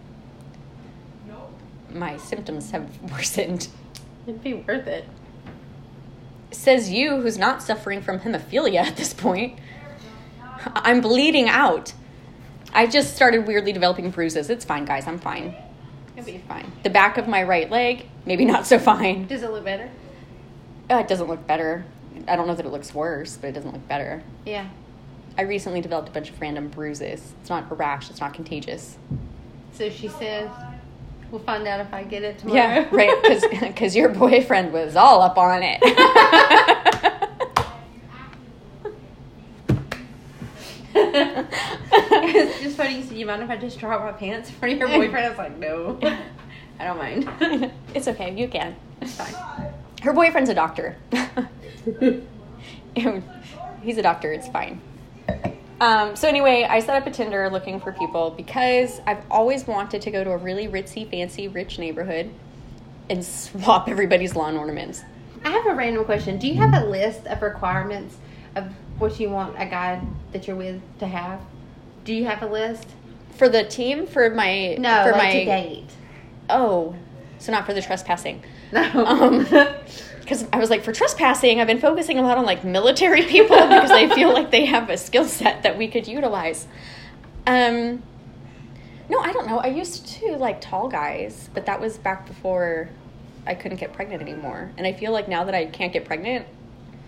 my 1.92 2.18
symptoms 2.18 2.72
have 2.72 2.90
worsened. 3.12 3.68
It'd 4.26 4.44
be 4.44 4.54
worth 4.54 4.88
it. 4.88 5.06
Says 6.52 6.90
you, 6.90 7.22
who's 7.22 7.38
not 7.38 7.62
suffering 7.62 8.02
from 8.02 8.20
hemophilia 8.20 8.82
at 8.86 8.98
this 8.98 9.14
point. 9.14 9.60
I'm 10.76 11.02
bleeding 11.02 11.50
out. 11.50 11.94
I 12.74 12.88
just 12.88 13.16
started 13.16 13.48
weirdly 13.48 13.74
developing 13.74 14.12
bruises. 14.12 14.50
It's 14.50 14.66
fine, 14.66 14.86
guys. 14.86 15.08
I'm 15.08 15.20
fine. 15.20 15.56
It'd 16.16 16.26
be 16.26 16.40
Fine. 16.48 16.72
The 16.84 16.90
back 16.90 17.18
of 17.18 17.28
my 17.28 17.44
right 17.44 17.70
leg, 17.70 18.08
maybe 18.26 18.44
not 18.44 18.66
so 18.66 18.80
fine. 18.80 19.28
Does 19.28 19.44
it 19.44 19.52
look 19.52 19.64
better? 19.64 19.90
Uh, 20.90 20.96
it 20.96 21.08
doesn't 21.08 21.28
look 21.28 21.46
better. 21.46 21.86
I 22.28 22.36
don't 22.36 22.48
know 22.48 22.56
that 22.56 22.66
it 22.66 22.72
looks 22.72 22.94
worse, 22.94 23.38
but 23.38 23.50
it 23.50 23.54
doesn't 23.54 23.72
look 23.72 23.88
better. 23.88 24.24
Yeah. 24.46 24.68
I 25.38 25.44
recently 25.44 25.82
developed 25.82 26.10
a 26.10 26.12
bunch 26.12 26.32
of 26.32 26.42
random 26.42 26.70
bruises. 26.70 27.34
It's 27.42 27.50
not 27.50 27.72
a 27.72 27.76
rash, 27.76 28.10
it's 28.10 28.20
not 28.20 28.34
contagious. 28.34 28.98
So 29.74 29.90
she 29.90 30.08
says, 30.08 30.50
"We'll 31.30 31.42
find 31.42 31.68
out 31.68 31.80
if 31.80 31.94
I 31.94 32.04
get 32.04 32.24
it 32.24 32.40
tomorrow." 32.40 32.58
Yeah, 32.58 32.88
right, 32.92 33.16
because 33.62 33.96
your 33.96 34.10
boyfriend 34.10 34.74
was 34.74 34.96
all 34.96 35.22
up 35.22 35.38
on 35.38 35.62
it. 35.62 35.80
it's 40.96 42.60
just 42.64 42.78
funny. 42.78 42.96
You 42.98 43.04
said, 43.04 43.18
"You 43.18 43.26
mind 43.28 43.44
if 43.44 43.50
I 43.52 43.58
just 43.58 43.78
drop 43.80 44.02
my 44.02 44.12
pants 44.14 44.50
in 44.50 44.56
front 44.56 44.74
of 44.74 44.80
your 44.80 44.88
boyfriend?" 44.88 45.26
I 45.26 45.30
was 45.30 45.38
like, 45.38 45.58
"No, 45.60 46.00
I 46.80 46.84
don't 46.84 46.98
mind." 46.98 47.72
it's 47.94 48.08
okay, 48.08 48.34
you 48.34 48.48
can. 48.48 48.76
It's 49.02 49.14
fine. 49.16 49.36
Her 50.02 50.14
boyfriend's 50.14 50.50
a 50.50 50.56
doctor. 50.56 50.98
He's 53.84 53.98
a 53.98 54.02
doctor, 54.02 54.34
it's 54.34 54.48
fine. 54.48 54.82
Um, 55.80 56.16
so 56.16 56.28
anyway, 56.28 56.66
I 56.68 56.80
set 56.80 56.96
up 57.00 57.08
a 57.08 57.12
Tinder 57.12 57.50
looking 57.50 57.80
for 57.80 57.92
people 57.92 58.32
because 58.32 59.00
I've 59.06 59.22
always 59.30 59.68
wanted 59.68 60.02
to 60.02 60.12
go 60.12 60.24
to 60.24 60.32
a 60.32 60.38
really 60.38 60.68
ritzy, 60.68 61.10
fancy, 61.10 61.48
rich 61.48 61.78
neighborhood 61.78 62.32
and 63.10 63.24
swap 63.24 63.88
everybody's 63.88 64.36
lawn 64.36 64.58
ornaments. 64.58 65.04
I 65.46 65.52
have 65.52 65.68
a 65.68 65.76
random 65.76 66.04
question. 66.06 66.40
Do 66.40 66.48
you 66.48 66.56
have 66.56 66.74
a 66.74 66.86
list 66.88 67.28
of 67.28 67.42
requirements 67.42 68.18
of 68.56 68.66
what 68.98 69.20
you 69.20 69.30
want 69.30 69.56
a 69.58 69.66
guy 69.66 70.02
that 70.32 70.48
you're 70.48 70.56
with 70.56 70.82
to 71.00 71.08
have? 71.08 71.40
Do 72.04 72.14
you 72.14 72.26
have 72.26 72.42
a 72.42 72.48
list? 72.48 72.88
For 73.36 73.48
the 73.48 73.64
team, 73.64 74.08
for 74.08 74.32
my 74.32 74.76
No, 74.80 75.04
for 75.04 75.12
like 75.12 75.22
my 75.22 75.46
date. 75.46 75.90
oh, 76.50 76.96
so 77.38 77.52
not 77.52 77.68
for 77.68 77.74
the 77.74 77.82
trespassing. 77.84 78.44
No. 78.72 79.06
Um, 79.06 79.46
because 80.28 80.46
I 80.52 80.60
was 80.60 80.70
like, 80.70 80.84
for 80.84 80.92
trespassing, 80.92 81.62
I've 81.62 81.68
been 81.68 81.80
focusing 81.80 82.20
a 82.20 82.22
lot 82.22 82.38
on 82.38 82.46
like 82.46 82.66
military 82.66 83.24
people 83.24 83.56
because 83.68 83.92
I 83.92 84.14
feel 84.14 84.34
like 84.34 84.52
they 84.52 84.66
have 84.66 84.90
a 84.90 84.98
skill 84.98 85.24
set 85.24 85.64
that 85.64 85.78
we 85.78 85.88
could 85.88 86.06
utilize. 86.06 86.68
Um, 87.46 88.04
no, 89.10 89.20
I 89.20 89.32
don't 89.32 89.48
know. 89.48 89.60
I 89.60 89.68
used 89.68 90.06
to 90.20 90.36
like 90.36 90.60
tall 90.60 90.90
guys, 90.90 91.50
but 91.54 91.66
that 91.68 91.80
was 91.80 91.98
back 91.98 92.28
before 92.28 92.90
I 93.46 93.56
couldn't 93.56 93.78
get 93.78 93.94
pregnant 93.94 94.22
anymore. 94.22 94.74
And 94.78 94.86
I 94.86 94.92
feel 94.92 95.14
like 95.14 95.30
now 95.30 95.46
that 95.46 95.56
I 95.56 95.66
can't 95.66 95.94
get 95.94 96.04
pregnant, 96.04 96.46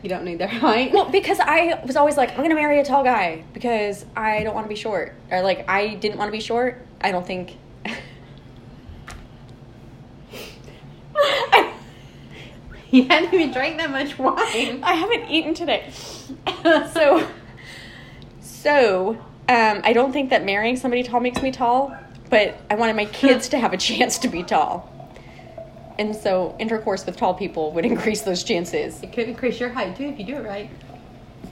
You 0.01 0.07
don't 0.07 0.23
need 0.23 0.39
their 0.39 0.47
height. 0.65 0.93
Well, 0.93 1.09
because 1.09 1.41
I 1.41 1.83
was 1.85 1.97
always 1.97 2.15
like, 2.15 2.31
I'm 2.31 2.41
gonna 2.41 2.55
marry 2.55 2.79
a 2.79 2.85
tall 2.85 3.03
guy 3.03 3.43
because 3.53 4.05
I 4.15 4.43
don't 4.43 4.55
want 4.55 4.63
to 4.63 4.69
be 4.69 4.79
short, 4.79 5.13
or 5.29 5.41
like 5.41 5.69
I 5.69 5.95
didn't 5.95 6.17
want 6.17 6.29
to 6.29 6.31
be 6.31 6.39
short. 6.39 6.85
I 7.01 7.11
don't 7.11 7.27
think. 7.27 7.57
I, 11.21 11.73
you 12.91 13.05
hadn't 13.05 13.34
even 13.34 13.51
drank 13.51 13.77
that 13.77 13.91
much 13.91 14.17
wine. 14.17 14.84
I 14.84 14.93
haven't 14.93 15.29
eaten 15.29 15.53
today, 15.53 15.91
so 16.93 17.27
so 18.41 19.12
um, 19.48 19.81
I 19.84 19.93
don't 19.93 20.12
think 20.12 20.31
that 20.31 20.43
marrying 20.43 20.75
somebody 20.75 21.03
tall 21.03 21.19
makes 21.19 21.41
me 21.41 21.51
tall, 21.51 21.96
but 22.29 22.60
I 22.69 22.75
wanted 22.75 22.96
my 22.96 23.05
kids 23.05 23.50
to 23.50 23.60
have 23.60 23.74
a 23.74 23.77
chance 23.77 24.17
to 24.19 24.27
be 24.27 24.41
tall, 24.41 24.91
and 26.00 26.15
so 26.15 26.55
intercourse 26.60 27.05
with 27.05 27.15
tall 27.15 27.36
people 27.36 27.72
would 27.74 27.86
increase 27.93 28.22
those 28.22 28.43
chances 28.43 29.03
It 29.03 29.13
could 29.13 29.29
increase 29.29 29.60
your 29.60 29.69
height 29.69 29.96
too 29.96 30.05
if 30.05 30.17
you 30.17 30.25
do 30.25 30.36
it 30.38 30.46
right. 30.46 30.69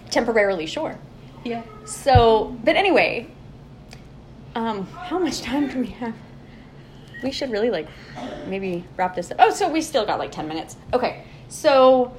temporarily. 0.09 0.65
Sure. 0.65 0.97
Yeah. 1.43 1.61
So, 1.85 2.57
but 2.63 2.75
anyway, 2.75 3.27
um, 4.55 4.87
how 4.87 5.19
much 5.19 5.41
time 5.41 5.69
do 5.69 5.79
we 5.79 5.87
have? 5.87 6.15
We 7.23 7.31
should 7.31 7.51
really 7.51 7.69
like 7.71 7.87
maybe 8.47 8.83
wrap 8.95 9.15
this 9.15 9.31
up. 9.31 9.37
Oh, 9.39 9.49
so 9.51 9.69
we 9.69 9.81
still 9.81 10.05
got 10.05 10.19
like 10.19 10.31
10 10.31 10.47
minutes. 10.47 10.75
Okay. 10.93 11.23
So, 11.49 12.15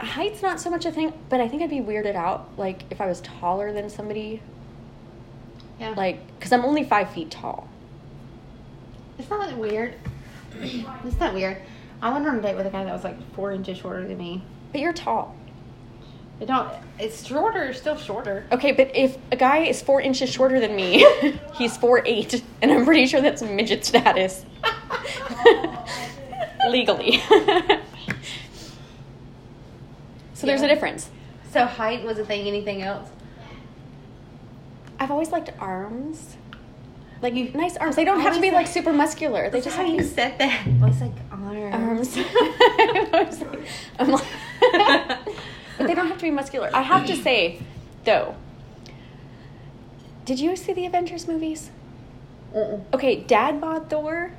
height's 0.00 0.42
not 0.42 0.60
so 0.60 0.70
much 0.70 0.84
a 0.86 0.92
thing, 0.92 1.12
but 1.28 1.40
I 1.40 1.48
think 1.48 1.62
I'd 1.62 1.70
be 1.70 1.80
weirded 1.80 2.14
out 2.16 2.48
like 2.58 2.82
if 2.90 3.00
I 3.00 3.06
was 3.06 3.20
taller 3.20 3.72
than 3.72 3.88
somebody, 3.90 4.40
Yeah. 5.78 5.90
like, 5.96 6.26
because 6.38 6.52
I'm 6.52 6.64
only 6.64 6.84
five 6.84 7.10
feet 7.10 7.30
tall. 7.30 7.68
it's 9.18 9.30
not 9.30 9.46
that 9.48 9.58
weird. 9.58 9.94
it's 10.60 11.20
not 11.20 11.34
weird. 11.34 11.58
I 12.02 12.12
went 12.12 12.26
on 12.26 12.38
a 12.38 12.42
date 12.42 12.56
with 12.56 12.66
a 12.66 12.70
guy 12.70 12.84
that 12.84 12.92
was 12.92 13.04
like 13.04 13.16
four 13.34 13.52
inches 13.52 13.78
shorter 13.78 14.06
than 14.06 14.18
me. 14.18 14.42
But 14.72 14.80
you're 14.80 14.92
tall. 14.92 15.34
It 16.38 16.46
don't. 16.46 16.70
It's 16.98 17.26
shorter. 17.26 17.72
Still 17.72 17.96
shorter. 17.96 18.44
Okay, 18.52 18.72
but 18.72 18.94
if 18.94 19.16
a 19.32 19.36
guy 19.36 19.58
is 19.58 19.80
four 19.80 20.02
inches 20.02 20.30
shorter 20.30 20.60
than 20.60 20.76
me, 20.76 21.06
he's 21.54 21.76
four 21.76 22.02
eight, 22.04 22.42
and 22.60 22.70
I'm 22.70 22.84
pretty 22.84 23.06
sure 23.06 23.22
that's 23.22 23.40
midget 23.42 23.86
status. 23.86 24.44
Legally. 26.68 27.18
so 30.34 30.46
there's 30.46 30.62
a 30.62 30.68
difference. 30.68 31.08
So 31.52 31.64
height 31.64 32.04
was 32.04 32.18
a 32.18 32.24
thing. 32.24 32.46
Anything 32.46 32.82
else? 32.82 33.08
I've 34.98 35.10
always 35.10 35.30
liked 35.30 35.50
arms. 35.58 36.36
Like 37.22 37.32
you, 37.34 37.50
nice 37.54 37.78
arms. 37.78 37.96
They 37.96 38.04
don't 38.04 38.20
have 38.20 38.34
to 38.34 38.40
be 38.42 38.50
like 38.50 38.66
super 38.66 38.92
muscular. 38.92 39.48
They 39.48 39.62
just 39.62 39.76
how 39.76 39.84
have 39.84 39.90
you 39.90 39.98
to 39.98 40.02
be 40.02 40.08
said 40.08 40.38
that. 40.38 40.66
I 40.66 40.86
was 40.86 41.00
like 41.00 41.12
arms. 41.32 42.18
arms. 43.08 43.42
I'm 43.98 44.10
like, 44.10 44.24
they 45.86 45.94
don't 45.94 46.08
have 46.08 46.18
to 46.18 46.22
be 46.24 46.30
muscular. 46.30 46.70
I 46.72 46.82
have 46.82 47.06
to 47.06 47.16
say, 47.22 47.60
though, 48.04 48.34
did 50.24 50.40
you 50.40 50.56
see 50.56 50.72
the 50.72 50.86
Avengers 50.86 51.28
movies? 51.28 51.70
Okay, 52.92 53.16
Dad 53.16 53.60
bod 53.60 53.90
Thor 53.90 54.32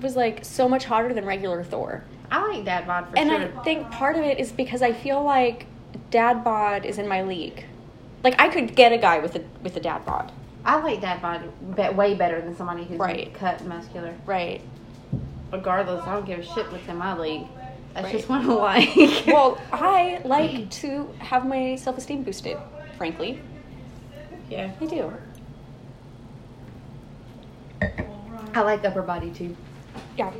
was 0.00 0.16
like 0.16 0.44
so 0.44 0.68
much 0.68 0.84
hotter 0.84 1.12
than 1.14 1.24
regular 1.24 1.62
Thor. 1.64 2.04
I 2.30 2.46
like 2.48 2.64
dad 2.64 2.86
bod 2.86 3.08
for 3.08 3.16
And 3.16 3.30
sure. 3.30 3.40
And 3.40 3.58
I 3.58 3.62
think 3.62 3.90
part 3.90 4.16
of 4.16 4.22
it 4.22 4.38
is 4.40 4.50
because 4.52 4.82
I 4.82 4.92
feel 4.92 5.22
like 5.22 5.66
dad 6.10 6.42
bod 6.42 6.84
is 6.84 6.98
in 6.98 7.06
my 7.08 7.22
league. 7.22 7.64
Like 8.24 8.34
I 8.40 8.48
could 8.48 8.74
get 8.74 8.92
a 8.92 8.98
guy 8.98 9.18
with 9.20 9.36
a 9.36 9.44
with 9.62 9.76
a 9.76 9.80
dad 9.80 10.04
bod. 10.04 10.32
I 10.64 10.76
like 10.82 11.00
dad 11.00 11.22
bod 11.22 11.96
way 11.96 12.14
better 12.14 12.40
than 12.40 12.56
somebody 12.56 12.84
who's 12.84 12.98
Right. 12.98 13.32
cut 13.34 13.60
and 13.60 13.68
muscular. 13.68 14.14
Right. 14.26 14.60
Regardless, 15.52 16.04
I 16.04 16.14
don't 16.14 16.26
give 16.26 16.40
a 16.40 16.42
shit 16.42 16.70
what's 16.72 16.88
in 16.88 16.96
my 16.96 17.16
league. 17.16 17.46
That's 17.96 18.04
Right. 18.04 18.12
just 18.14 18.28
what 18.28 18.42
I 18.42 18.44
like. 18.44 19.26
Well, 19.26 19.58
I 19.72 20.20
like 20.24 20.70
to 20.82 21.08
have 21.18 21.46
my 21.46 21.76
self 21.76 21.96
esteem 21.98 22.22
boosted, 22.24 22.58
frankly. 22.98 23.40
yeah. 24.50 24.70
I 24.80 24.84
do. 24.86 25.12
I 28.54 28.60
like 28.62 28.84
upper 28.84 29.02
body 29.02 29.30
too. 29.30 29.56
Yeah. 30.16 30.32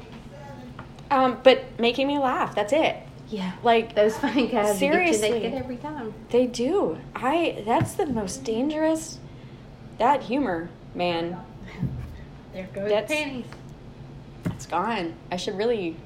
Um, 1.11 1.39
but 1.43 1.65
making 1.79 2.07
me 2.09 2.19
laugh, 2.19 2.55
that's 2.55 2.73
it. 2.73 2.97
Yeah. 3.29 3.53
Like 3.63 3.95
Those 3.95 4.17
funny 4.19 4.49
guys 4.49 4.79
Seriously. 4.79 5.31
they 5.31 5.41
get 5.41 5.55
every 5.55 5.77
time. 5.77 6.15
they 6.31 6.47
do. 6.47 6.99
I 7.15 7.63
that's 7.67 7.95
the 7.95 8.07
most 8.07 8.45
dangerous 8.45 9.19
that 9.99 10.23
humor, 10.25 10.69
man. 10.95 11.39
There 12.53 12.69
goes 12.73 12.89
That's- 12.89 13.11
panties. 13.11 13.45
It's 14.47 14.65
gone. 14.67 15.15
I 15.31 15.37
should 15.37 15.57
really 15.59 15.95
I 15.95 16.06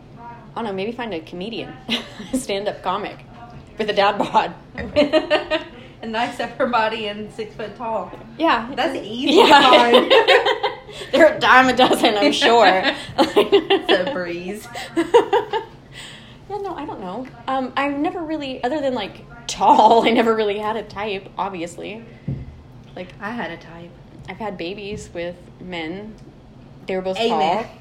don't 0.63 0.73
know, 0.73 0.77
maybe 0.77 0.93
find 0.93 1.15
a 1.15 1.21
comedian, 1.21 1.75
stand 2.35 2.69
up 2.69 2.83
comic 2.83 3.19
with 3.79 3.89
a 3.89 3.93
dad 3.93 4.19
bod. 4.19 4.55
a 6.03 6.07
nice 6.07 6.39
upper 6.41 6.67
body 6.67 7.07
and 7.07 7.33
six 7.33 7.55
foot 7.55 7.77
tall. 7.77 8.13
Yeah. 8.39 8.71
That's 8.75 8.97
easy 8.97 9.37
Yeah. 9.37 10.09
They're 11.13 11.37
a 11.37 11.41
dime 11.41 11.69
a 11.69 11.77
dozen, 11.77 12.17
I'm 12.17 12.33
sure. 12.33 12.83
It's 13.19 14.09
a 14.09 14.13
breeze. 14.13 14.67
Yeah, 14.97 16.59
no, 16.59 16.75
I 16.75 16.85
don't 16.85 17.01
know. 17.01 17.27
Um, 17.47 17.73
I've 17.77 17.97
never 17.97 18.21
really, 18.23 18.63
other 18.65 18.81
than 18.81 18.93
like 18.93 19.25
tall, 19.47 20.07
I 20.07 20.11
never 20.11 20.35
really 20.35 20.59
had 20.59 20.77
a 20.77 20.83
type, 20.83 21.29
obviously. 21.39 22.05
Like, 22.97 23.09
I 23.21 23.31
had 23.31 23.53
a 23.53 23.57
type. 23.57 23.91
I've 24.29 24.39
had 24.39 24.59
babies 24.59 25.09
with 25.15 25.37
men. 25.61 26.15
They 26.87 26.97
were 26.97 27.03
both 27.03 27.19
Amen. 27.19 27.65
tall. 27.65 27.80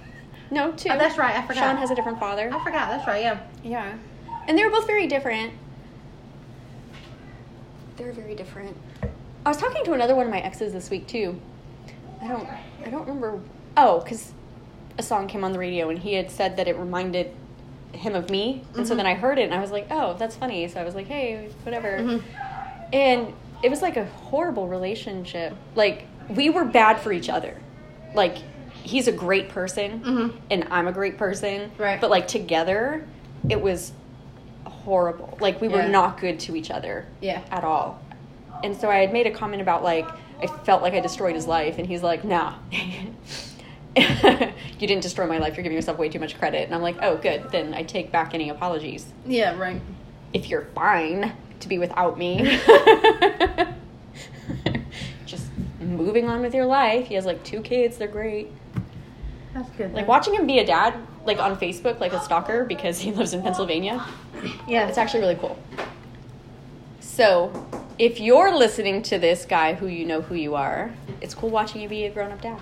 No, 0.52 0.72
two. 0.72 0.90
Oh, 0.90 0.98
that's 0.98 1.18
right. 1.18 1.36
I 1.36 1.42
forgot. 1.46 1.62
Sean 1.62 1.78
has 1.78 1.92
a 1.92 1.96
different 1.96 2.20
father. 2.20 2.50
I 2.54 2.64
forgot. 2.64 2.90
That's 2.90 3.08
right. 3.08 3.22
Yeah. 3.22 3.40
Yeah. 3.64 3.94
And 4.48 4.58
they 4.58 4.64
were 4.64 4.72
both 4.72 4.88
very 4.88 5.06
different. 5.08 5.54
They're 7.98 8.12
very 8.14 8.36
different. 8.36 8.76
I 9.46 9.50
was 9.50 9.58
talking 9.58 9.84
to 9.86 9.94
another 9.94 10.16
one 10.16 10.26
of 10.26 10.32
my 10.32 10.40
exes 10.40 10.74
this 10.74 10.90
week 10.90 11.08
too. 11.08 11.40
I 12.22 12.28
don't 12.28 12.48
I 12.86 12.90
don't 12.90 13.02
remember 13.08 13.40
oh, 13.78 14.04
cuz 14.08 14.32
a 14.98 15.04
song 15.04 15.28
came 15.28 15.44
on 15.44 15.52
the 15.54 15.60
radio 15.60 15.90
and 15.90 16.00
he 16.00 16.14
had 16.14 16.30
said 16.30 16.58
that 16.58 16.68
it 16.68 16.78
reminded 16.78 17.32
him 17.94 18.16
of 18.16 18.30
me. 18.30 18.64
And 18.76 18.86
so 18.88 18.94
Mhm. 18.94 18.98
then 18.98 19.06
I 19.06 19.14
heard 19.16 19.40
it 19.40 19.44
and 19.44 19.54
I 19.54 19.60
was 19.62 19.72
like, 19.72 19.88
"Oh, 19.90 20.14
that's 20.16 20.36
funny." 20.36 20.68
So 20.68 20.80
I 20.80 20.84
was 20.84 20.96
like, 20.96 21.08
"Hey, 21.08 21.50
whatever." 21.64 21.98
Mhm. 22.00 22.22
And 22.94 23.34
it 23.64 23.70
was 23.70 23.82
like 23.82 23.98
a 23.98 24.06
horrible 24.06 24.68
relationship. 24.68 25.56
Like 25.76 26.06
we 26.30 26.50
were 26.50 26.66
bad 26.66 27.00
for 27.00 27.12
each 27.12 27.30
other. 27.30 27.56
Like 28.14 28.38
he's 28.84 29.08
a 29.08 29.12
great 29.12 29.50
person 29.50 30.00
Mhm. 30.02 30.34
and 30.52 30.68
I'm 30.72 30.88
a 30.88 30.92
great 30.92 31.18
person. 31.18 31.72
Right. 31.78 32.00
But 32.00 32.10
like 32.10 32.28
together, 32.28 33.06
it 33.50 33.62
was 33.62 33.92
horrible. 34.66 35.38
Like 35.40 35.62
we 35.62 35.68
were 35.68 35.88
not 35.88 36.20
good 36.20 36.40
to 36.42 36.56
each 36.56 36.72
other 36.72 37.06
Yeah. 37.22 37.42
at 37.52 37.64
all. 37.64 38.00
And 38.64 38.76
so 38.76 38.90
I 38.90 38.98
had 38.98 39.14
made 39.14 39.28
a 39.28 39.32
comment 39.32 39.62
about 39.62 39.84
like 39.84 40.08
I 40.42 40.48
felt 40.48 40.82
like 40.82 40.94
I 40.94 41.02
destroyed 41.02 41.36
his 41.36 41.48
life, 41.48 41.78
and 41.80 41.86
he's 41.86 42.02
like, 42.02 42.24
"Nah, 42.24 42.54
you 42.72 43.12
didn't 44.80 45.02
destroy 45.02 45.28
my 45.28 45.38
life. 45.38 45.58
You're 45.58 45.64
giving 45.64 45.76
yourself 45.76 45.98
way 45.98 46.08
too 46.08 46.20
much 46.20 46.38
credit." 46.40 46.64
And 46.66 46.74
I'm 46.74 46.82
like, 46.82 46.96
"Oh, 47.02 47.18
good. 47.18 47.52
Then 47.52 47.74
I 47.74 47.84
take 47.84 48.10
back 48.12 48.34
any 48.34 48.50
apologies. 48.50 49.06
Yeah. 49.26 49.58
Right. 49.58 49.82
If 50.32 50.50
you're 50.50 50.68
fine 50.74 51.34
to 51.60 51.68
be 51.68 51.78
without 51.78 52.18
me." 52.18 52.58
Just 55.26 55.48
moving 55.80 56.28
on 56.30 56.42
with 56.42 56.54
your 56.54 56.66
life. 56.66 57.08
He 57.08 57.16
has 57.16 57.26
like 57.26 57.44
two 57.44 57.62
kids. 57.62 57.98
They're 57.98 58.08
great. 58.08 58.52
That's 59.54 59.70
good. 59.72 59.94
Like 59.94 60.08
watching 60.08 60.36
him 60.36 60.46
be 60.46 60.60
a 60.60 60.66
dad, 60.66 60.96
like 61.26 61.40
on 61.40 61.58
Facebook, 61.58 62.00
like 62.00 62.14
a 62.14 62.22
stalker 62.22 62.66
because 62.66 63.00
he 63.00 63.12
lives 63.20 63.34
in 63.34 63.42
Pennsylvania. 63.42 64.06
Yeah. 64.68 64.88
It's 64.88 64.98
actually 64.98 65.22
really 65.22 65.36
cool. 65.36 65.58
So, 67.00 67.52
if 67.98 68.20
you're 68.20 68.56
listening 68.56 69.02
to 69.04 69.20
this 69.20 69.46
guy 69.46 69.74
who 69.74 69.88
you 69.88 70.06
know 70.06 70.22
who 70.22 70.36
you 70.36 70.56
are, 70.56 70.94
it's 71.22 71.34
cool 71.34 71.50
watching 71.50 71.82
you 71.82 71.90
be 71.90 72.06
a 72.06 72.10
grown 72.10 72.32
up 72.32 72.42
dad. 72.42 72.60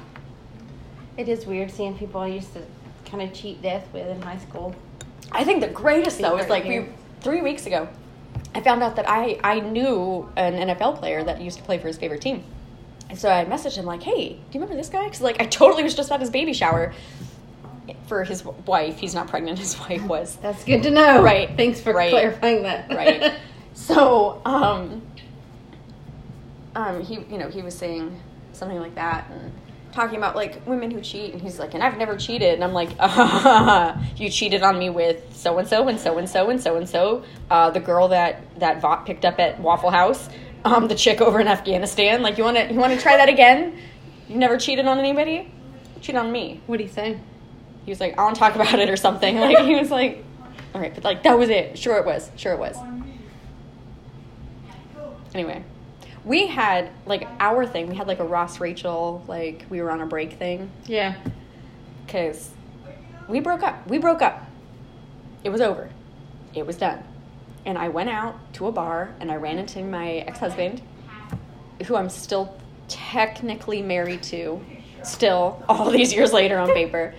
It 1.15 1.30
is 1.30 1.45
weird 1.45 1.69
seeing 1.69 1.97
people 1.97 2.21
I 2.21 2.28
used 2.28 2.54
to 2.54 2.63
kind 3.06 3.21
of 3.21 3.34
cheat 3.34 3.62
death 3.62 3.88
with 3.93 4.08
in 4.08 4.21
high 4.21 4.38
school. 4.39 4.76
I 5.32 5.43
think 5.43 5.62
the 5.62 5.67
greatest 5.67 6.19
though 6.19 6.38
is 6.38 6.50
like 6.50 6.63
we 6.65 6.88
three 7.21 7.41
weeks 7.41 7.65
ago, 7.65 7.88
I 8.56 8.62
found 8.62 8.82
out 8.82 8.95
that 8.95 9.10
I 9.10 9.39
I 9.43 9.60
knew 9.60 10.30
an 10.36 10.54
NFL 10.54 10.97
player 11.00 11.23
that 11.23 11.41
used 11.41 11.58
to 11.58 11.63
play 11.63 11.78
for 11.78 11.88
his 11.88 11.97
favorite 11.97 12.21
team, 12.21 12.43
and 13.10 13.17
so 13.17 13.30
I 13.30 13.46
messaged 13.46 13.78
him 13.78 13.86
like, 13.86 14.04
"Hey, 14.04 14.30
do 14.30 14.34
you 14.34 14.39
remember 14.62 14.76
this 14.76 14.89
guy?" 14.89 15.04
Because 15.06 15.22
like 15.22 15.41
I 15.41 15.46
totally 15.46 15.84
was 15.84 15.96
just 15.96 16.12
at 16.12 16.20
his 16.20 16.30
baby 16.30 16.54
shower 16.54 16.93
for 18.08 18.24
his 18.24 18.43
wife. 18.46 18.98
He's 19.00 19.13
not 19.15 19.28
pregnant. 19.28 19.60
His 19.60 19.80
wife 19.80 20.04
was. 20.08 20.36
That's 20.38 20.63
good 20.63 20.84
to 20.84 20.89
know. 20.91 21.22
Right. 21.24 21.50
Thanks 21.56 21.80
for 21.82 21.93
Right. 21.93 22.10
clarifying 22.12 22.63
that. 22.63 22.89
right? 22.89 23.34
So, 23.74 24.41
um, 24.43 25.04
um, 26.76 27.04
he, 27.04 27.15
you 27.30 27.38
know, 27.38 27.48
he 27.50 27.62
was 27.62 27.76
saying 27.76 28.20
something 28.54 28.80
like 28.80 28.96
that 28.96 29.30
and 29.32 29.52
talking 29.91 30.17
about 30.17 30.36
like 30.36 30.65
women 30.67 30.89
who 30.91 31.00
cheat, 31.02 31.34
and 31.34 31.41
he's 31.41 31.60
like, 31.60 31.74
and 31.76 31.84
I've 31.84 31.98
never 31.98 32.17
cheated, 32.17 32.56
and 32.56 32.63
I'm 32.63 32.74
like, 32.74 32.89
you 34.20 34.30
cheated 34.30 34.63
on 34.63 34.78
me 34.80 34.89
with 34.89 35.36
so 35.36 35.58
and 35.60 35.67
so 35.67 35.88
and 35.88 36.00
so 36.00 36.17
and 36.17 36.30
so 36.30 36.50
and 36.50 36.60
so 36.62 36.76
and 36.78 36.89
so, 36.89 37.24
uh, 37.52 37.70
the 37.70 37.80
girl 37.80 38.08
that 38.10 38.41
that 38.60 38.82
Vought 38.82 39.06
picked 39.06 39.26
up 39.26 39.39
at 39.39 39.60
Waffle 39.60 39.91
House, 39.91 40.28
um, 40.67 40.88
the 40.88 40.95
chick 40.95 41.21
over 41.21 41.39
in 41.39 41.47
Afghanistan. 41.47 42.21
Like, 42.21 42.38
you 42.38 42.43
want 42.43 42.58
to, 42.58 42.71
you 42.73 42.80
want 42.80 42.93
to 42.93 42.99
try 42.99 43.17
that 43.17 43.30
again? 43.30 43.77
You 44.27 44.38
never 44.38 44.58
cheated 44.58 44.86
on 44.86 44.99
anybody? 44.99 45.51
Cheat 46.01 46.15
on 46.15 46.32
me. 46.32 46.62
What 46.67 46.77
do 46.77 46.84
you 46.84 46.89
say? 46.89 47.19
He 47.86 47.91
was 47.91 47.99
like, 47.99 48.13
I 48.13 48.25
don't 48.25 48.36
talk 48.36 48.56
about 48.56 48.77
it 48.80 48.89
or 48.89 48.97
something. 48.97 49.38
Like 49.39 49.60
he 49.65 49.75
was 49.75 49.89
like, 49.89 50.23
all 50.75 50.82
right, 50.82 50.93
but 50.93 51.03
like 51.03 51.23
that 51.23 51.38
was 51.39 51.49
it. 51.49 51.77
Sure 51.77 51.97
it 51.97 52.06
was. 52.06 52.30
Sure 52.36 52.51
it 52.53 52.60
was. 52.60 52.75
Anyway, 55.34 55.63
we 56.25 56.47
had 56.47 56.89
like 57.06 57.27
our 57.39 57.65
thing. 57.65 57.88
We 57.88 57.95
had 57.95 58.08
like 58.08 58.19
a 58.19 58.25
Ross 58.25 58.60
Rachel 58.60 59.23
like 59.27 59.65
we 59.69 59.82
were 59.82 59.91
on 59.91 60.01
a 60.01 60.06
break 60.06 60.34
thing 60.34 60.69
Yeah. 60.86 61.15
because 62.06 62.49
we 63.27 63.39
broke 63.39 63.63
up. 63.63 63.88
We 63.88 63.97
broke 63.97 64.21
up. 64.21 64.45
It 65.43 65.49
was 65.49 65.62
over. 65.62 65.89
It 66.53 66.65
was 66.65 66.75
done. 66.77 67.03
And 67.67 67.77
I 67.77 67.89
went 67.89 68.10
out 68.10 68.53
to 68.53 68.67
a 68.67 68.71
bar 68.71 69.13
and 69.19 69.30
I 69.30 69.36
ran 69.36 69.60
into 69.60 69.84
my 69.84 70.19
ex 70.19 70.39
husband, 70.39 70.82
who 71.86 71.97
I'm 71.97 72.10
still 72.10 72.58
technically 72.88 73.82
married 73.82 74.23
to, 74.23 74.65
still 75.03 75.62
all 75.67 75.91
these 75.91 76.13
years 76.13 76.32
later 76.32 76.58
on 76.58 76.71
paper. 76.71 77.13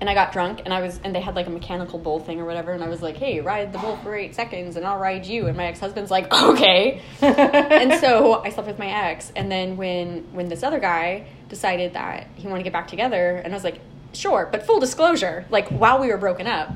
And 0.00 0.08
I 0.08 0.14
got 0.14 0.32
drunk 0.32 0.62
and 0.64 0.72
I 0.72 0.80
was, 0.80 1.00
and 1.02 1.12
they 1.12 1.20
had 1.20 1.34
like 1.34 1.48
a 1.48 1.50
mechanical 1.50 1.98
bull 1.98 2.20
thing 2.20 2.40
or 2.40 2.46
whatever. 2.46 2.72
And 2.72 2.84
I 2.84 2.88
was 2.88 3.02
like, 3.02 3.16
hey, 3.16 3.40
ride 3.40 3.72
the 3.72 3.78
bull 3.78 3.96
for 3.96 4.14
eight 4.14 4.36
seconds 4.36 4.76
and 4.76 4.86
I'll 4.86 4.96
ride 4.96 5.26
you. 5.26 5.48
And 5.48 5.56
my 5.56 5.66
ex 5.66 5.80
husband's 5.80 6.10
like, 6.10 6.32
okay. 6.32 7.02
and 7.20 8.00
so 8.00 8.44
I 8.44 8.50
slept 8.50 8.68
with 8.68 8.78
my 8.78 9.08
ex. 9.10 9.32
And 9.34 9.50
then 9.50 9.76
when 9.76 10.24
when 10.32 10.48
this 10.48 10.62
other 10.62 10.78
guy 10.78 11.26
decided 11.48 11.94
that 11.94 12.28
he 12.36 12.46
wanted 12.46 12.60
to 12.60 12.64
get 12.64 12.72
back 12.72 12.86
together, 12.86 13.38
and 13.38 13.52
I 13.52 13.56
was 13.56 13.64
like, 13.64 13.80
sure, 14.12 14.48
but 14.52 14.64
full 14.64 14.78
disclosure, 14.78 15.46
like 15.50 15.68
while 15.68 15.98
we 15.98 16.06
were 16.06 16.16
broken 16.16 16.46
up. 16.46 16.70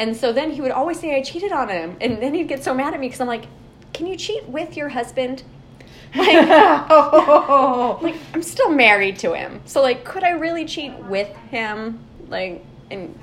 And 0.00 0.16
so 0.16 0.32
then 0.32 0.50
he 0.50 0.62
would 0.62 0.70
always 0.70 0.98
say 0.98 1.14
I 1.14 1.20
cheated 1.20 1.52
on 1.52 1.68
him, 1.68 1.98
and 2.00 2.22
then 2.22 2.32
he'd 2.32 2.48
get 2.48 2.64
so 2.64 2.72
mad 2.72 2.94
at 2.94 3.00
me 3.00 3.08
because 3.08 3.20
I'm 3.20 3.26
like, 3.26 3.44
can 3.92 4.06
you 4.06 4.16
cheat 4.16 4.48
with 4.48 4.74
your 4.74 4.88
husband? 4.88 5.42
Like, 6.16 6.48
like 8.02 8.16
I'm 8.32 8.42
still 8.42 8.70
married 8.70 9.18
to 9.18 9.34
him, 9.34 9.60
so 9.66 9.82
like, 9.82 10.06
could 10.06 10.24
I 10.24 10.30
really 10.30 10.64
cheat 10.64 10.94
with 11.00 11.28
him? 11.50 11.98
Like, 12.28 12.64
and 12.90 13.16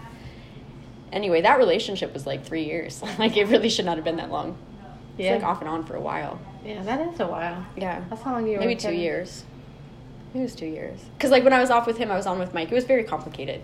anyway, 1.11 1.41
that 1.41 1.57
relationship 1.57 2.13
was 2.13 2.27
like 2.27 2.45
three 2.45 2.65
years. 2.65 3.01
like, 3.17 3.35
it 3.37 3.45
really 3.45 3.69
should 3.69 3.85
not 3.85 3.95
have 3.95 4.05
been 4.05 4.17
that 4.17 4.29
long. 4.29 4.55
It's 5.17 5.25
Yeah. 5.25 5.33
like 5.37 5.43
off 5.43 5.61
and 5.61 5.67
on 5.67 5.83
for 5.83 5.95
a 5.95 6.01
while. 6.01 6.39
yeah, 6.63 6.83
that 6.83 7.11
is 7.11 7.19
a 7.19 7.25
while. 7.25 7.65
Yeah. 7.75 8.03
That's 8.07 8.21
how 8.21 8.33
long 8.33 8.45
you 8.45 8.53
were 8.53 8.59
Maybe 8.59 8.75
two 8.75 8.93
years. 8.93 9.45
It 10.35 10.41
was 10.41 10.53
two 10.53 10.67
years. 10.67 10.99
Because 11.17 11.31
like 11.31 11.43
when 11.43 11.53
I 11.53 11.59
was 11.59 11.71
off 11.71 11.87
with 11.87 11.97
him, 11.97 12.11
I 12.11 12.15
was 12.15 12.27
on 12.27 12.37
with 12.37 12.53
Mike. 12.53 12.71
It 12.71 12.75
was 12.75 12.83
very 12.83 13.03
complicated. 13.03 13.61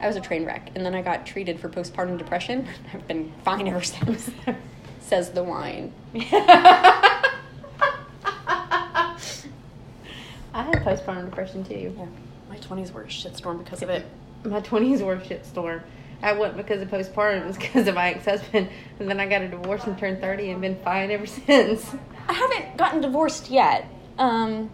I 0.00 0.06
was 0.06 0.16
a 0.16 0.20
train 0.20 0.46
wreck, 0.46 0.70
and 0.74 0.84
then 0.84 0.94
I 0.94 1.02
got 1.02 1.26
treated 1.26 1.60
for 1.60 1.68
postpartum 1.68 2.16
depression. 2.16 2.66
I've 2.94 3.06
been 3.06 3.32
fine 3.44 3.68
ever 3.68 3.82
since. 3.82 4.30
Says 5.00 5.30
the 5.30 5.44
wine. 5.44 5.92
I 10.52 10.64
had 10.64 10.74
postpartum 10.82 11.26
depression 11.26 11.64
too. 11.64 11.94
Yeah, 11.96 12.06
my 12.48 12.56
twenties 12.58 12.92
were 12.92 13.02
a 13.02 13.06
shitstorm 13.06 13.62
because 13.62 13.82
of 13.82 13.90
it. 13.90 14.06
My 14.44 14.60
twenties 14.60 15.02
were 15.02 15.14
a 15.14 15.20
shitstorm. 15.20 15.82
I 16.22 16.32
went 16.32 16.56
because 16.56 16.80
of 16.80 16.88
postpartum. 16.88 17.42
It 17.42 17.46
was 17.46 17.56
because 17.56 17.86
of 17.88 17.94
my 17.94 18.10
ex 18.10 18.24
husband, 18.24 18.68
and 18.98 19.08
then 19.08 19.20
I 19.20 19.26
got 19.26 19.42
a 19.42 19.48
divorce 19.48 19.84
and 19.84 19.98
turned 19.98 20.20
thirty, 20.20 20.50
and 20.50 20.60
been 20.60 20.80
fine 20.82 21.10
ever 21.10 21.26
since. 21.26 21.94
I 22.28 22.32
haven't 22.32 22.76
gotten 22.76 23.00
divorced 23.00 23.50
yet. 23.50 23.86
Um, 24.18 24.70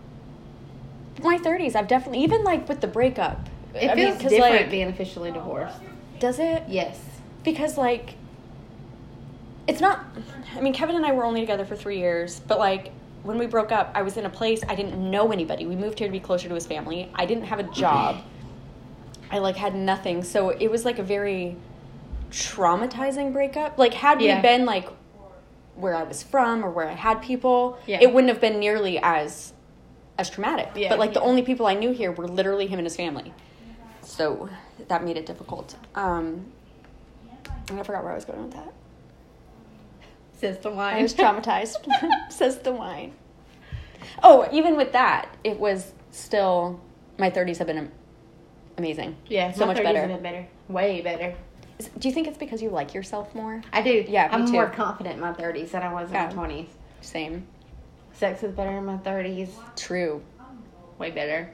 my 1.22 1.38
thirties, 1.38 1.74
I've 1.74 1.88
definitely 1.88 2.22
even 2.24 2.44
like 2.44 2.68
with 2.68 2.80
the 2.80 2.86
breakup. 2.86 3.48
It 3.80 3.90
I 3.90 3.94
mean, 3.94 4.18
different 4.18 4.38
like, 4.40 4.70
being 4.70 4.88
officially 4.88 5.30
divorced. 5.32 5.76
does 6.18 6.38
it? 6.38 6.62
Yes. 6.68 6.98
because 7.44 7.76
like 7.78 8.14
it's 9.68 9.80
not 9.80 10.04
i 10.56 10.60
mean 10.60 10.72
kevin 10.72 10.94
and 10.96 11.04
i 11.04 11.10
were 11.12 11.24
only 11.24 11.40
together 11.40 11.64
for 11.64 11.74
three 11.76 11.98
years 11.98 12.40
but 12.40 12.58
like 12.58 12.92
when 13.24 13.36
we 13.36 13.46
broke 13.46 13.72
up 13.72 13.90
i 13.94 14.02
was 14.02 14.16
in 14.16 14.24
a 14.24 14.30
place 14.30 14.60
i 14.68 14.74
didn't 14.76 14.96
know 15.10 15.32
anybody 15.32 15.66
we 15.66 15.74
moved 15.74 15.98
here 15.98 16.06
to 16.08 16.12
be 16.12 16.20
closer 16.20 16.48
to 16.48 16.54
his 16.54 16.66
family 16.66 17.10
i 17.16 17.26
didn't 17.26 17.44
have 17.44 17.58
a 17.58 17.64
job 17.64 18.16
i 19.32 19.38
like 19.38 19.56
had 19.56 19.74
nothing 19.74 20.22
so 20.22 20.50
it 20.50 20.68
was 20.70 20.84
like 20.84 20.98
a 21.00 21.02
very 21.02 21.56
traumatizing 22.30 23.32
breakup 23.32 23.76
like 23.78 23.94
had 23.94 24.20
Yeah. 24.20 24.36
we 24.36 24.42
been 24.42 24.64
like 24.66 24.88
where 25.74 25.94
i 25.96 26.02
was 26.04 26.22
from 26.22 26.64
or 26.64 26.70
where 26.70 26.88
i 26.88 26.92
had 26.94 27.20
people 27.22 27.78
Yeah. 27.86 27.98
it 28.00 28.12
wouldn't 28.12 28.30
have 28.32 28.40
been 28.40 28.58
nearly 28.60 28.98
as 29.02 29.52
as 30.18 30.30
traumatic 30.30 30.70
Yeah. 30.76 30.88
but 30.90 30.98
like 30.98 31.12
the 31.12 31.20
only 31.20 31.42
people 31.42 31.66
i 31.66 31.74
knew 31.74 31.90
here 31.92 32.12
were 32.12 32.28
literally 32.28 32.66
him 32.66 32.78
and 32.78 32.86
his 32.86 32.96
family 32.96 33.32
so 34.06 34.48
that 34.88 35.02
made 35.04 35.16
it 35.16 35.26
difficult 35.26 35.74
um 35.96 36.46
and 37.68 37.80
I 37.80 37.82
forgot 37.82 38.04
where 38.04 38.12
I 38.12 38.14
was 38.14 38.24
going 38.24 38.42
with 38.44 38.52
that. 38.52 38.72
Says 40.38 40.58
the 40.58 40.70
wine. 40.70 40.96
I 40.98 41.02
was 41.02 41.14
traumatized, 41.14 41.74
says 42.30 42.58
the 42.58 42.72
wine. 42.72 43.12
Oh, 44.22 44.46
even 44.52 44.76
with 44.76 44.92
that, 44.92 45.28
it 45.42 45.58
was 45.58 45.92
still, 46.12 46.80
my 47.18 47.28
30s 47.30 47.58
have 47.58 47.66
been 47.66 47.90
amazing. 48.78 49.16
yeah, 49.26 49.50
so 49.52 49.66
much 49.66 49.78
30s 49.78 49.82
better. 49.82 50.16
better. 50.18 50.46
Way 50.68 51.00
better. 51.00 51.34
Is- 51.80 51.88
Do 51.98 52.06
you 52.06 52.14
think 52.14 52.28
it's 52.28 52.38
because 52.38 52.62
you 52.62 52.70
like 52.70 52.94
yourself 52.94 53.34
more? 53.34 53.62
I 53.72 53.82
do. 53.82 54.04
Yeah, 54.06 54.28
me 54.28 54.32
I'm 54.34 54.50
more 54.52 54.68
confident 54.68 55.16
in 55.16 55.20
my 55.20 55.32
30s 55.32 55.70
than 55.72 55.82
I 55.82 55.92
was 55.92 56.12
Yeah. 56.12 56.30
in 56.30 56.36
my 56.36 56.46
20s. 56.46 56.68
Same. 57.00 57.46
Sex 58.12 58.42
is 58.44 58.52
better 58.52 58.76
in 58.78 58.84
my 58.84 58.98
30s. 58.98 59.48
True. 59.74 60.22
Way 60.98 61.10
better. 61.10 61.50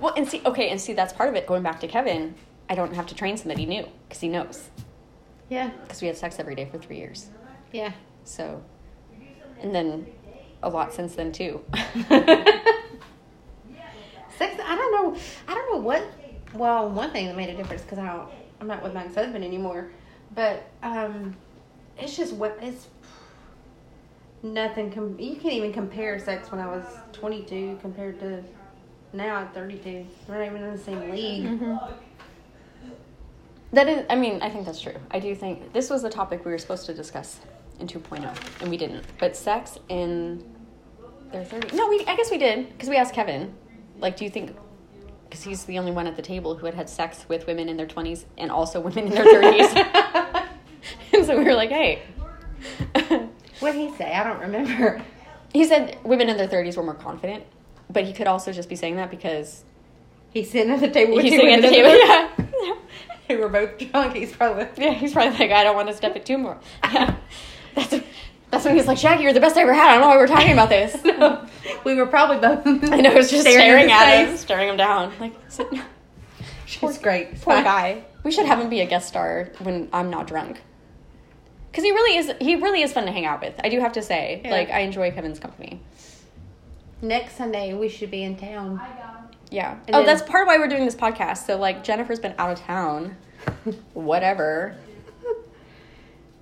Well, 0.00 0.14
and 0.16 0.28
see, 0.28 0.42
okay, 0.44 0.70
and 0.70 0.80
see, 0.80 0.92
that's 0.92 1.12
part 1.12 1.28
of 1.28 1.34
it. 1.36 1.46
Going 1.46 1.62
back 1.62 1.80
to 1.80 1.88
Kevin, 1.88 2.34
I 2.68 2.74
don't 2.74 2.94
have 2.94 3.06
to 3.08 3.14
train 3.14 3.36
somebody 3.36 3.66
new 3.66 3.86
because 4.08 4.20
he 4.20 4.28
knows. 4.28 4.70
Yeah. 5.48 5.70
Because 5.82 6.00
we 6.00 6.08
had 6.08 6.16
sex 6.16 6.38
every 6.38 6.54
day 6.54 6.64
for 6.64 6.78
three 6.78 6.96
years. 6.96 7.28
Yeah. 7.72 7.92
So, 8.24 8.62
and 9.60 9.74
then 9.74 10.06
a 10.62 10.68
lot 10.68 10.94
since 10.94 11.14
then, 11.14 11.32
too. 11.32 11.62
Sex. 14.38 14.60
I 14.64 14.76
don't 14.76 14.92
know. 14.92 15.20
I 15.46 15.54
don't 15.54 15.72
know 15.72 15.78
what. 15.78 16.02
Well, 16.54 16.88
one 16.88 17.10
thing 17.10 17.26
that 17.26 17.36
made 17.36 17.50
a 17.50 17.56
difference 17.56 17.82
because 17.82 17.98
I 17.98 18.06
don't. 18.06 18.28
I'm 18.60 18.66
not 18.66 18.82
with 18.82 18.94
my 18.94 19.04
ex-husband 19.04 19.44
anymore, 19.44 19.90
but 20.34 20.64
um, 20.82 21.36
it's 21.98 22.16
just 22.16 22.32
what 22.34 22.58
it's. 22.62 22.88
Nothing. 24.42 24.90
Com- 24.90 25.18
you 25.20 25.36
can't 25.36 25.54
even 25.54 25.72
compare 25.72 26.18
sex 26.18 26.50
when 26.50 26.60
I 26.60 26.66
was 26.66 26.84
22 27.12 27.78
compared 27.80 28.18
to 28.20 28.42
now 29.12 29.38
at 29.38 29.54
32. 29.54 30.06
We're 30.28 30.38
not 30.38 30.46
even 30.46 30.62
in 30.62 30.72
the 30.72 30.78
same 30.78 31.10
league. 31.10 31.44
Mm-hmm. 31.44 31.76
That 33.72 33.88
is, 33.88 34.04
I 34.10 34.16
mean, 34.16 34.42
I 34.42 34.50
think 34.50 34.66
that's 34.66 34.80
true. 34.80 34.96
I 35.10 35.18
do 35.18 35.34
think 35.34 35.72
this 35.72 35.88
was 35.88 36.02
the 36.02 36.10
topic 36.10 36.44
we 36.44 36.50
were 36.50 36.58
supposed 36.58 36.84
to 36.86 36.94
discuss 36.94 37.40
in 37.80 37.86
2.0, 37.86 38.36
and 38.60 38.70
we 38.70 38.76
didn't. 38.76 39.04
But 39.18 39.34
sex 39.34 39.78
in 39.88 40.44
their 41.30 41.42
30s. 41.42 41.72
No, 41.72 41.88
we, 41.88 42.04
I 42.06 42.14
guess 42.14 42.30
we 42.30 42.38
did, 42.38 42.70
because 42.72 42.90
we 42.90 42.96
asked 42.96 43.14
Kevin, 43.14 43.54
like, 43.98 44.16
do 44.16 44.24
you 44.24 44.30
think, 44.30 44.54
because 45.24 45.42
he's 45.42 45.64
the 45.64 45.78
only 45.78 45.90
one 45.90 46.06
at 46.06 46.16
the 46.16 46.22
table 46.22 46.54
who 46.54 46.66
had 46.66 46.74
had 46.74 46.90
sex 46.90 47.24
with 47.28 47.46
women 47.46 47.70
in 47.70 47.78
their 47.78 47.86
20s 47.86 48.24
and 48.36 48.50
also 48.50 48.78
women 48.80 49.06
in 49.06 49.14
their 49.14 49.24
30s. 49.24 50.48
and 51.14 51.24
so 51.24 51.38
we 51.38 51.44
were 51.44 51.54
like, 51.54 51.70
hey. 51.70 52.02
What 53.60 53.72
did 53.72 53.90
he 53.90 53.96
say? 53.96 54.12
I 54.12 54.24
don't 54.24 54.40
remember. 54.40 55.02
he 55.52 55.64
said 55.64 55.98
women 56.04 56.28
in 56.28 56.36
their 56.36 56.48
30s 56.48 56.76
were 56.76 56.82
more 56.82 56.94
confident, 56.94 57.44
but 57.90 58.04
he 58.04 58.12
could 58.12 58.26
also 58.26 58.52
just 58.52 58.68
be 58.68 58.76
saying 58.76 58.96
that 58.96 59.10
because 59.10 59.64
He's 60.32 60.50
sitting 60.50 60.72
at 60.72 60.80
the 60.80 60.90
table 60.90 61.14
with 61.16 61.24
he's 61.24 61.34
sitting 61.34 61.52
at 61.52 61.60
the 61.60 61.68
table. 61.68 61.94
Yeah. 61.94 62.74
who 63.28 63.38
were 63.38 63.48
both 63.50 63.78
drunk. 63.78 64.14
He's 64.16 64.32
probably. 64.32 64.66
Yeah, 64.78 64.92
he's 64.94 65.12
probably 65.12 65.38
like, 65.38 65.50
I 65.50 65.62
don't 65.62 65.76
want 65.76 65.88
to 65.88 65.94
step 65.94 66.16
it 66.16 66.24
too 66.24 66.38
more. 66.38 66.58
Yeah. 66.92 67.16
That's 67.74 67.94
that's 68.50 68.66
when 68.66 68.76
he's 68.76 68.86
like, 68.86 68.98
Shaggy, 68.98 69.22
you're 69.22 69.32
the 69.32 69.40
best 69.40 69.56
I 69.56 69.62
ever 69.62 69.72
had. 69.72 69.88
I 69.88 69.92
don't 69.92 70.02
know 70.02 70.08
why 70.08 70.16
we're 70.18 70.26
talking 70.26 70.52
about 70.52 70.68
this. 70.68 71.02
no, 71.04 71.46
we 71.84 71.94
were 71.94 72.04
probably 72.06 72.36
both. 72.38 72.66
I 72.92 73.00
know, 73.00 73.14
Was 73.14 73.30
just 73.30 73.48
staring, 73.48 73.84
in 73.84 73.90
at 73.90 74.26
him, 74.26 74.36
staring 74.36 74.68
him 74.68 74.76
down. 74.76 75.10
Like, 75.18 75.32
sit, 75.48 75.68
She's 76.66 76.98
great. 76.98 77.28
It's 77.28 77.44
poor 77.44 77.54
fine. 77.54 77.64
guy. 77.64 78.04
We 78.24 78.30
should 78.30 78.44
have 78.44 78.60
him 78.60 78.68
be 78.68 78.80
a 78.80 78.86
guest 78.86 79.08
star 79.08 79.50
when 79.60 79.88
I'm 79.90 80.10
not 80.10 80.26
drunk. 80.26 80.60
Because 81.70 81.82
he 81.84 81.92
really 81.92 82.18
is. 82.18 82.30
He 82.42 82.56
really 82.56 82.82
is 82.82 82.92
fun 82.92 83.06
to 83.06 83.12
hang 83.12 83.24
out 83.24 83.40
with. 83.40 83.54
I 83.64 83.70
do 83.70 83.80
have 83.80 83.92
to 83.92 84.02
say, 84.02 84.42
Yeah. 84.44 84.50
like, 84.50 84.68
I 84.68 84.80
enjoy 84.80 85.10
Kevin's 85.12 85.38
company. 85.38 85.80
Next 87.02 87.36
Sunday 87.36 87.74
we 87.74 87.88
should 87.88 88.10
be 88.10 88.22
in 88.22 88.36
town. 88.36 88.80
Yeah. 89.50 89.72
And 89.86 89.96
oh, 89.96 89.98
then- 89.98 90.06
that's 90.06 90.22
part 90.22 90.42
of 90.42 90.46
why 90.46 90.56
we're 90.58 90.68
doing 90.68 90.84
this 90.86 90.94
podcast. 90.94 91.44
So, 91.46 91.58
like, 91.58 91.84
Jennifer's 91.84 92.20
been 92.20 92.34
out 92.38 92.52
of 92.52 92.60
town. 92.60 93.16
Whatever. 93.92 94.76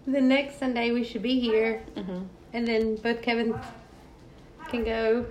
The 0.06 0.20
next 0.20 0.58
Sunday 0.58 0.90
we 0.92 1.04
should 1.04 1.22
be 1.22 1.40
here, 1.40 1.82
hmm 1.96 2.22
and 2.52 2.66
then 2.66 2.96
both 2.96 3.22
Kevin 3.22 3.54
can 4.68 4.82
go, 4.82 5.24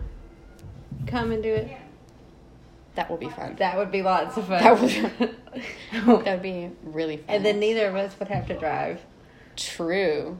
come 1.05 1.31
and 1.31 1.43
do 1.43 1.53
it. 1.53 1.69
That 2.95 3.09
will 3.09 3.17
be 3.17 3.27
fun. 3.27 3.57
That 3.59 3.77
would 3.77 3.91
be 3.91 4.01
lots 4.01 4.37
of 4.37 4.47
fun. 4.47 4.63
That 4.63 4.79
would- 4.79 5.35
That 6.23 6.33
would 6.33 6.41
be 6.41 6.71
really 6.83 7.17
fun. 7.17 7.25
and 7.27 7.45
then 7.45 7.59
neither 7.59 7.87
of 7.87 7.95
us 7.95 8.17
would 8.19 8.29
have 8.29 8.47
to 8.47 8.57
drive. 8.57 9.01
True. 9.57 10.39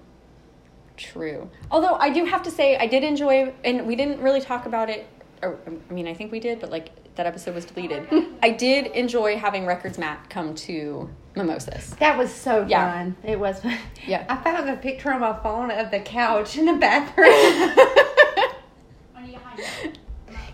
True. 0.99 1.49
Although 1.71 1.95
I 1.95 2.09
do 2.11 2.25
have 2.25 2.43
to 2.43 2.51
say, 2.51 2.77
I 2.77 2.85
did 2.85 3.03
enjoy, 3.03 3.53
and 3.63 3.87
we 3.87 3.95
didn't 3.95 4.19
really 4.21 4.41
talk 4.41 4.65
about 4.65 4.89
it. 4.89 5.07
Or 5.41 5.57
I 5.89 5.93
mean, 5.93 6.07
I 6.07 6.13
think 6.13 6.31
we 6.31 6.39
did, 6.41 6.59
but 6.59 6.69
like 6.69 6.89
that 7.15 7.25
episode 7.25 7.55
was 7.55 7.65
deleted. 7.65 8.07
I 8.43 8.49
did 8.51 8.87
enjoy 8.87 9.37
having 9.37 9.65
Records 9.65 9.97
Matt 9.97 10.29
come 10.29 10.53
to 10.55 11.09
Mimosas. 11.35 11.91
That 11.99 12.17
was 12.17 12.33
so 12.33 12.65
Yeah. 12.67 12.91
fun. 12.91 13.15
It 13.23 13.39
was 13.39 13.61
fun. 13.61 13.77
Yeah. 14.05 14.25
I 14.27 14.35
found 14.43 14.69
a 14.69 14.75
picture 14.75 15.11
on 15.13 15.21
my 15.21 15.33
phone 15.41 15.71
of 15.71 15.89
the 15.91 15.99
couch 16.01 16.57
in 16.57 16.65
the 16.65 16.73
bathroom. 16.73 17.31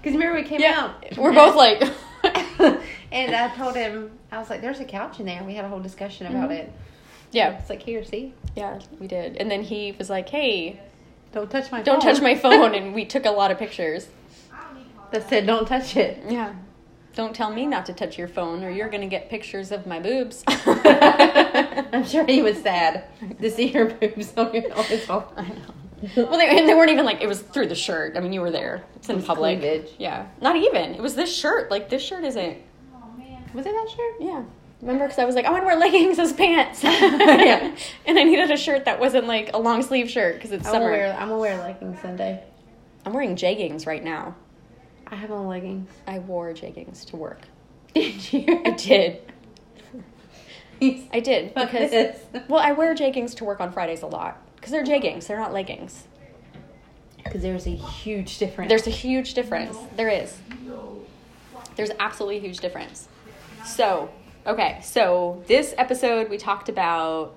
Because 0.01 0.13
remember 0.19 0.35
we 0.39 0.43
came 0.43 0.61
yeah, 0.61 0.91
out. 1.01 1.17
we're 1.17 1.33
both 1.33 1.55
like, 1.55 1.81
and 3.11 3.35
I 3.35 3.49
told 3.55 3.75
him, 3.75 4.11
I 4.31 4.37
was 4.37 4.51
like, 4.51 4.61
"There's 4.61 4.79
a 4.79 4.85
couch 4.85 5.19
in 5.19 5.25
there." 5.25 5.43
We 5.43 5.55
had 5.55 5.65
a 5.65 5.67
whole 5.67 5.79
discussion 5.79 6.27
about 6.27 6.49
Mhm. 6.51 6.57
it. 6.59 6.73
Yeah, 7.35 7.57
It's 7.59 7.69
like 7.69 7.81
here, 7.83 8.03
see. 8.03 8.33
yeah, 8.55 8.79
we 8.99 9.07
did. 9.07 9.37
And 9.37 9.49
then 9.51 9.63
he 9.63 9.93
was 9.97 10.09
like, 10.09 10.29
"Hey, 10.29 10.79
Don't 11.33 11.49
touch 11.51 11.71
my 11.71 11.81
don't 11.81 12.01
phone. 12.01 12.13
touch 12.13 12.21
my 12.21 12.35
phone, 12.35 12.73
and 12.79 12.93
we 12.95 13.05
took 13.05 13.25
a 13.25 13.31
lot 13.31 13.51
of 13.51 13.57
pictures. 13.59 14.07
That 15.11 15.29
said, 15.29 15.45
don't 15.45 15.67
touch 15.67 15.95
it. 15.95 16.23
Yeah. 16.27 16.53
Don't 17.15 17.33
tell 17.35 17.51
me 17.53 17.65
not 17.65 17.85
to 17.85 17.93
touch 17.93 18.17
your 18.17 18.27
phone, 18.27 18.63
or 18.63 18.69
you're 18.69 18.89
gonna 18.89 19.07
get 19.07 19.29
pictures 19.29 19.71
of 19.71 19.85
my 19.85 19.99
boobs. 19.99 20.43
I'm 20.47 22.05
sure 22.05 22.25
he 22.25 22.41
was 22.41 22.57
sad 22.61 23.05
to 23.41 23.49
see 23.51 23.67
her 23.69 23.85
boobs 23.85 24.33
on, 24.35 24.53
your, 24.53 24.73
on 24.77 24.83
his 24.85 25.05
phone. 25.05 25.23
I 25.37 25.43
know. 25.47 25.73
Well, 26.17 26.37
they, 26.37 26.49
and 26.59 26.67
they 26.67 26.73
weren't 26.73 26.91
even 26.91 27.05
like 27.05 27.21
it 27.21 27.27
was 27.27 27.41
through 27.41 27.67
the 27.67 27.75
shirt. 27.75 28.17
I 28.17 28.19
mean, 28.19 28.33
you 28.33 28.41
were 28.41 28.51
there. 28.51 28.83
It's 28.97 29.07
in 29.09 29.19
It 29.19 29.25
public. 29.25 29.59
cleavage. 29.59 29.91
Yeah, 29.97 30.27
not 30.41 30.55
even. 30.57 30.93
It 30.95 31.01
was 31.01 31.15
this 31.15 31.33
shirt. 31.33 31.71
Like 31.71 31.89
this 31.89 32.03
shirt 32.03 32.23
isn't. 32.25 32.57
Oh 32.93 33.17
man. 33.17 33.43
Was 33.53 33.65
it 33.65 33.71
that 33.71 33.89
shirt? 33.95 34.15
Yeah. 34.19 34.43
Remember, 34.85 35.05
because 35.05 35.17
I 35.17 35.25
was 35.25 35.33
like, 35.33 35.45
oh, 35.45 35.47
I 35.47 35.51
want 35.51 35.63
to 35.63 35.65
wear 35.65 35.77
leggings 35.77 36.19
as 36.19 36.31
pants. 36.31 36.83
Yeah. 36.83 37.75
And 38.05 38.19
I 38.19 38.23
needed 38.23 38.51
a 38.51 38.57
shirt 38.57 38.85
that 38.85 38.99
wasn't 38.99 39.25
like 39.25 39.49
a 39.55 39.57
long 39.57 39.81
sleeve 39.81 40.11
shirt 40.11 40.35
because 40.35 40.51
it's 40.51 40.67
I'm 40.67 40.73
gonna 40.73 40.85
summer. 40.85 40.91
wear. 40.91 41.13
I'm 41.13 41.29
gonna 41.29 41.39
wear 41.39 41.57
leggings 41.57 41.99
Sunday. 42.01 42.43
I'm 43.03 43.11
wearing 43.11 43.35
jeggings 43.35 43.87
right 43.87 44.03
now. 44.03 44.35
I 45.07 45.15
have 45.15 45.31
on 45.31 45.47
leggings. 45.47 45.89
I 46.05 46.19
wore 46.19 46.53
jeggings 46.53 47.03
to 47.07 47.15
work. 47.17 47.41
Did 47.95 48.31
you? 48.33 48.61
I 48.63 48.71
did. 48.71 49.21
I 50.81 51.19
did 51.19 51.53
because 51.55 51.89
this. 51.89 52.19
well, 52.47 52.59
I 52.59 52.73
wear 52.73 52.93
jeggings 52.93 53.33
to 53.37 53.43
work 53.45 53.59
on 53.61 53.71
Fridays 53.71 54.03
a 54.03 54.07
lot 54.07 54.37
because 54.55 54.71
they're 54.71 54.83
jeggings. 54.83 55.25
They're 55.25 55.39
not 55.39 55.51
leggings. 55.53 56.03
Because 57.23 57.41
there's 57.41 57.65
a 57.65 57.71
huge 57.75 58.37
difference. 58.37 58.69
There's 58.69 58.85
a 58.85 58.91
huge 58.91 59.33
difference. 59.33 59.77
There 59.95 60.09
is. 60.09 60.37
There's 61.75 61.91
absolutely 61.99 62.37
a 62.37 62.41
huge 62.41 62.59
difference. 62.59 63.07
So, 63.65 64.09
okay, 64.45 64.79
so 64.83 65.43
this 65.47 65.73
episode 65.77 66.29
we 66.29 66.37
talked 66.37 66.69
about 66.69 67.35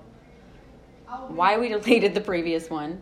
why 1.27 1.57
we 1.57 1.69
deleted 1.69 2.13
the 2.13 2.21
previous 2.21 2.69
one, 2.69 3.01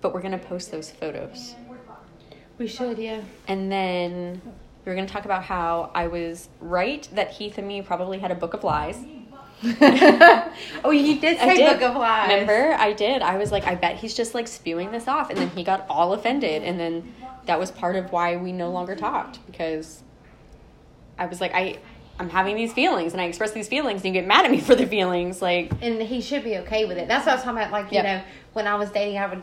but 0.00 0.14
we're 0.14 0.22
gonna 0.22 0.38
post 0.38 0.70
those 0.70 0.90
photos. 0.90 1.54
we 2.58 2.66
should, 2.66 2.98
yeah. 2.98 3.22
And 3.46 3.70
then 3.70 4.40
we're 4.84 4.94
gonna 4.94 5.08
talk 5.08 5.24
about 5.24 5.44
how 5.44 5.90
I 5.94 6.06
was 6.08 6.48
right 6.60 7.08
that 7.12 7.32
Heath 7.32 7.58
and 7.58 7.66
me 7.66 7.82
probably 7.82 8.18
had 8.18 8.30
a 8.30 8.36
book 8.36 8.54
of 8.54 8.64
lies. 8.64 9.04
oh, 10.84 10.90
you 10.92 11.20
did 11.20 11.36
I 11.38 11.48
say 11.48 11.56
did. 11.56 11.80
Book 11.80 11.90
of 11.90 11.96
Lies. 11.96 12.28
Remember, 12.28 12.74
I 12.78 12.92
did. 12.92 13.22
I 13.22 13.36
was 13.38 13.50
like, 13.50 13.66
I 13.66 13.74
bet 13.74 13.96
he's 13.96 14.14
just 14.14 14.32
like 14.32 14.46
spewing 14.46 14.92
this 14.92 15.08
off, 15.08 15.30
and 15.30 15.38
then 15.38 15.50
he 15.50 15.64
got 15.64 15.84
all 15.88 16.12
offended, 16.12 16.62
and 16.62 16.78
then 16.78 17.12
that 17.46 17.58
was 17.58 17.72
part 17.72 17.96
of 17.96 18.12
why 18.12 18.36
we 18.36 18.52
no 18.52 18.70
longer 18.70 18.94
talked 18.94 19.44
because 19.46 20.04
I 21.18 21.26
was 21.26 21.40
like, 21.40 21.52
I, 21.54 21.78
I'm 22.20 22.28
having 22.30 22.56
these 22.56 22.72
feelings, 22.72 23.12
and 23.12 23.20
I 23.20 23.24
express 23.26 23.52
these 23.52 23.68
feelings, 23.68 24.04
and 24.04 24.14
you 24.14 24.20
get 24.20 24.26
mad 24.28 24.44
at 24.44 24.50
me 24.50 24.60
for 24.68 24.74
the 24.74 24.86
feelings, 24.86 25.40
like, 25.40 25.70
And 25.80 26.02
he 26.02 26.20
should 26.20 26.42
be 26.44 26.56
okay 26.58 26.84
with 26.84 26.98
it. 26.98 27.06
That's 27.08 27.24
what 27.26 27.32
I 27.32 27.34
was 27.36 27.44
talking 27.44 27.58
about. 27.58 27.72
Like, 27.72 27.86
you 27.92 27.96
Yep. 27.96 28.04
know, 28.04 28.22
when 28.54 28.66
I 28.66 28.74
was 28.74 28.90
dating, 28.90 29.18
I 29.18 29.26
would 29.26 29.42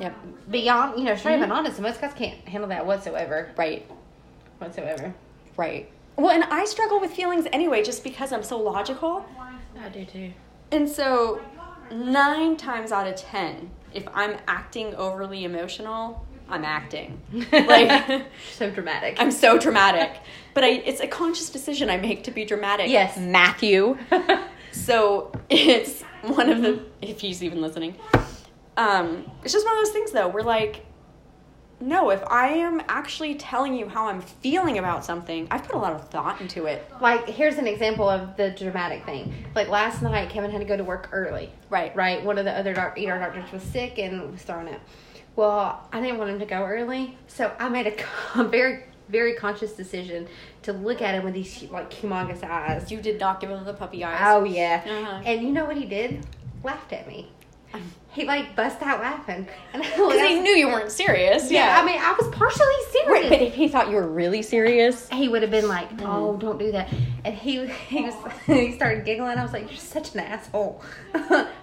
yep, 0.00 0.16
be 0.50 0.68
on, 0.68 0.98
you 0.98 1.04
know, 1.04 1.14
straight 1.14 1.34
up 1.34 1.40
Mhm. 1.40 1.44
and 1.44 1.52
honest. 1.52 1.76
And 1.78 1.86
most 1.86 2.00
guys 2.00 2.12
can't 2.14 2.36
handle 2.48 2.68
that 2.70 2.84
whatsoever. 2.86 3.50
right, 3.56 3.86
Whatsoever. 4.58 5.14
right. 5.56 5.88
Well, 6.16 6.30
and 6.30 6.44
I 6.44 6.64
struggle 6.66 7.00
with 7.00 7.12
feelings 7.12 7.46
anyway, 7.52 7.82
just 7.82 8.04
because 8.04 8.32
I'm 8.32 8.42
so 8.42 8.58
logical, 8.58 9.24
I 9.82 9.88
do 9.88 10.04
too. 10.04 10.32
and 10.72 10.88
so 10.88 11.40
nine 11.90 12.56
times 12.56 12.92
out 12.92 13.06
of 13.06 13.16
ten, 13.16 13.70
if 13.94 14.06
I'm 14.14 14.36
acting 14.46 14.94
overly 14.96 15.44
emotional, 15.44 16.26
I'm 16.48 16.64
acting. 16.64 17.20
Like. 17.52 18.24
so 18.52 18.68
dramatic. 18.70 19.16
I'm 19.18 19.30
so 19.30 19.56
dramatic. 19.58 20.10
But 20.54 20.64
I, 20.64 20.68
it's 20.68 21.00
a 21.00 21.06
conscious 21.06 21.50
decision 21.50 21.90
I 21.90 21.96
make 21.96 22.24
to 22.24 22.30
be 22.30 22.44
dramatic. 22.44 22.88
Yes. 22.90 23.16
Matthew. 23.16 23.98
So 24.72 25.32
it's 25.48 26.02
one 26.22 26.48
of 26.48 26.62
the, 26.62 26.80
if 27.02 27.20
he's 27.20 27.42
even 27.42 27.60
listening, 27.60 27.96
um, 28.76 29.30
it's 29.42 29.52
just 29.52 29.66
one 29.66 29.76
of 29.76 29.84
those 29.84 29.92
things 29.92 30.12
though. 30.12 30.28
We're 30.28 30.42
like, 30.42 30.86
no, 31.80 32.10
if 32.10 32.22
I 32.26 32.48
am 32.48 32.82
actually 32.88 33.34
telling 33.34 33.74
you 33.74 33.88
how 33.88 34.06
I'm 34.08 34.20
feeling 34.20 34.78
about 34.78 35.04
something, 35.04 35.48
I've 35.50 35.64
put 35.64 35.74
a 35.74 35.78
lot 35.78 35.92
of 35.94 36.08
thought 36.10 36.40
into 36.40 36.66
it. 36.66 36.86
like, 37.00 37.28
here's 37.28 37.56
an 37.56 37.66
example 37.66 38.08
of 38.08 38.36
the 38.36 38.50
dramatic 38.50 39.04
thing. 39.06 39.32
Like 39.54 39.68
last 39.68 40.02
night, 40.02 40.28
Kevin 40.28 40.50
had 40.50 40.58
to 40.60 40.66
go 40.66 40.76
to 40.76 40.84
work 40.84 41.08
early. 41.10 41.50
Right. 41.70 41.94
Right. 41.96 42.22
One 42.24 42.38
of 42.38 42.44
the 42.44 42.52
other 42.52 42.74
doc- 42.74 42.98
ER 42.98 43.18
doctors 43.18 43.50
was 43.50 43.62
sick 43.62 43.98
and 43.98 44.30
was 44.30 44.42
throwing 44.42 44.68
up. 44.68 44.80
Well, 45.36 45.88
I 45.92 46.00
didn't 46.00 46.18
want 46.18 46.30
him 46.30 46.38
to 46.40 46.46
go 46.46 46.64
early, 46.64 47.16
so 47.28 47.52
I 47.58 47.68
made 47.68 47.86
a 47.86 47.92
con- 47.92 48.50
very, 48.52 48.84
very 49.10 49.34
conscious 49.34 49.72
decision 49.72 50.26
to 50.62 50.72
look 50.72 51.02
at 51.02 51.14
him 51.14 51.24
with 51.24 51.34
these 51.34 51.62
like 51.70 51.90
humongous 51.90 52.42
eyes. 52.44 52.90
You 52.90 53.00
did 53.00 53.18
not 53.20 53.40
give 53.40 53.50
him 53.50 53.64
the 53.64 53.74
puppy 53.74 54.04
eyes. 54.04 54.18
Oh 54.22 54.44
yeah. 54.44 54.82
Uh-huh. 54.86 55.22
And 55.24 55.42
you 55.42 55.50
know 55.52 55.64
what 55.64 55.76
he 55.76 55.84
did? 55.86 56.24
Laughed 56.64 56.92
at 56.92 57.06
me. 57.06 57.30
He 58.12 58.24
like 58.24 58.56
bust 58.56 58.82
out 58.82 58.98
laughing, 58.98 59.46
and 59.72 59.84
I 59.84 59.88
Because 59.88 60.20
he 60.28 60.40
knew 60.40 60.50
you 60.50 60.66
weren't 60.66 60.90
serious. 60.90 61.48
Yeah, 61.48 61.66
Yeah. 61.76 61.80
I 61.80 61.86
mean, 61.86 61.96
I 62.00 62.12
was 62.18 62.26
partially 62.34 62.74
serious. 62.90 63.08
Right, 63.08 63.28
but 63.30 63.40
if 63.40 63.54
he 63.54 63.68
thought 63.68 63.88
you 63.88 63.94
were 63.94 64.08
really 64.08 64.42
serious, 64.42 65.08
he 65.10 65.28
would 65.28 65.42
have 65.42 65.52
been 65.52 65.68
like, 65.68 65.88
Mm-hmm. 65.90 66.06
"Oh, 66.06 66.36
don't 66.36 66.58
do 66.58 66.72
that," 66.72 66.92
and 67.24 67.32
he 67.36 67.64
he 67.88 68.02
was 68.02 68.14
he 68.48 68.72
started 68.72 69.04
giggling. 69.04 69.38
I 69.38 69.44
was 69.44 69.52
like, 69.52 69.70
"You're 69.70 69.78
such 69.78 70.14
an 70.14 70.20
asshole." 70.22 70.82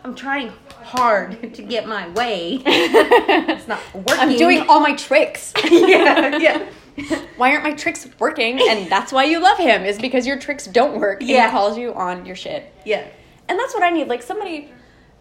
I'm 0.05 0.15
trying 0.15 0.53
hard 0.83 1.53
to 1.53 1.61
get 1.61 1.85
my 1.85 2.07
way. 2.11 2.61
It's 2.65 3.67
not 3.67 3.81
working. 3.93 4.13
I'm 4.17 4.37
doing 4.37 4.69
all 4.69 4.79
my 4.79 4.93
tricks. 4.95 5.51
yeah, 5.69 6.37
yeah. 6.37 6.65
why 7.37 7.51
aren't 7.51 7.63
my 7.63 7.73
tricks 7.73 8.07
working? 8.19 8.59
And 8.61 8.89
that's 8.89 9.11
why 9.11 9.25
you 9.25 9.39
love 9.39 9.57
him, 9.57 9.83
is 9.83 9.99
because 9.99 10.25
your 10.25 10.39
tricks 10.39 10.65
don't 10.65 10.99
work. 10.99 11.21
And 11.21 11.29
he 11.29 11.37
calls 11.49 11.77
you 11.77 11.93
on 11.93 12.25
your 12.25 12.35
shit. 12.35 12.73
Yeah. 12.85 13.07
And 13.47 13.57
that's 13.59 13.73
what 13.73 13.83
I 13.83 13.89
need. 13.89 14.07
Like 14.07 14.23
somebody, 14.23 14.71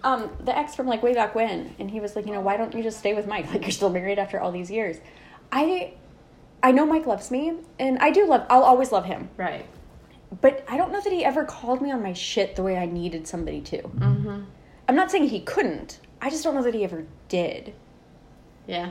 um, 0.03 0.31
the 0.41 0.57
ex 0.57 0.75
from 0.75 0.87
like 0.87 1.03
way 1.03 1.15
back 1.15 1.35
when, 1.35 1.75
and 1.79 1.91
he 1.91 2.01
was 2.01 2.17
like, 2.17 2.27
you 2.27 2.33
know, 2.33 2.41
why 2.41 2.57
don't 2.57 2.75
you 2.75 2.83
just 2.83 2.99
stay 2.99 3.15
with 3.15 3.27
Mike? 3.27 3.47
Like 3.53 3.63
you're 3.63 3.71
still 3.71 3.91
married 3.91 4.19
after 4.19 4.41
all 4.41 4.53
these 4.53 4.71
years. 4.71 4.97
I, 5.53 5.95
I 6.63 6.73
know 6.73 6.87
Mike 6.87 7.07
loves 7.07 7.31
me, 7.31 7.53
and 7.79 7.99
I 7.99 8.11
do 8.11 8.27
love. 8.27 8.47
I'll 8.51 8.65
always 8.65 8.91
love 8.91 9.05
him. 9.05 9.29
Right. 9.37 9.67
But 10.41 10.65
I 10.69 10.77
don't 10.77 10.93
know 10.93 11.01
that 11.01 11.13
he 11.13 11.25
ever 11.25 11.45
called 11.45 11.81
me 11.81 11.93
on 11.93 12.03
my 12.03 12.13
shit 12.13 12.57
the 12.57 12.63
way 12.63 12.77
I 12.77 12.87
needed 12.87 13.29
somebody 13.29 13.61
to. 13.63 13.83
Mm-hmm. 13.83 14.41
I'm 14.89 14.97
not 14.97 15.11
saying 15.11 15.29
he 15.29 15.41
couldn't. 15.41 16.01
I 16.21 16.31
just 16.31 16.43
don't 16.43 16.55
know 16.55 16.63
that 16.63 16.75
he 16.75 16.83
ever 16.85 17.07
did. 17.29 17.75
Yeah. 18.67 18.91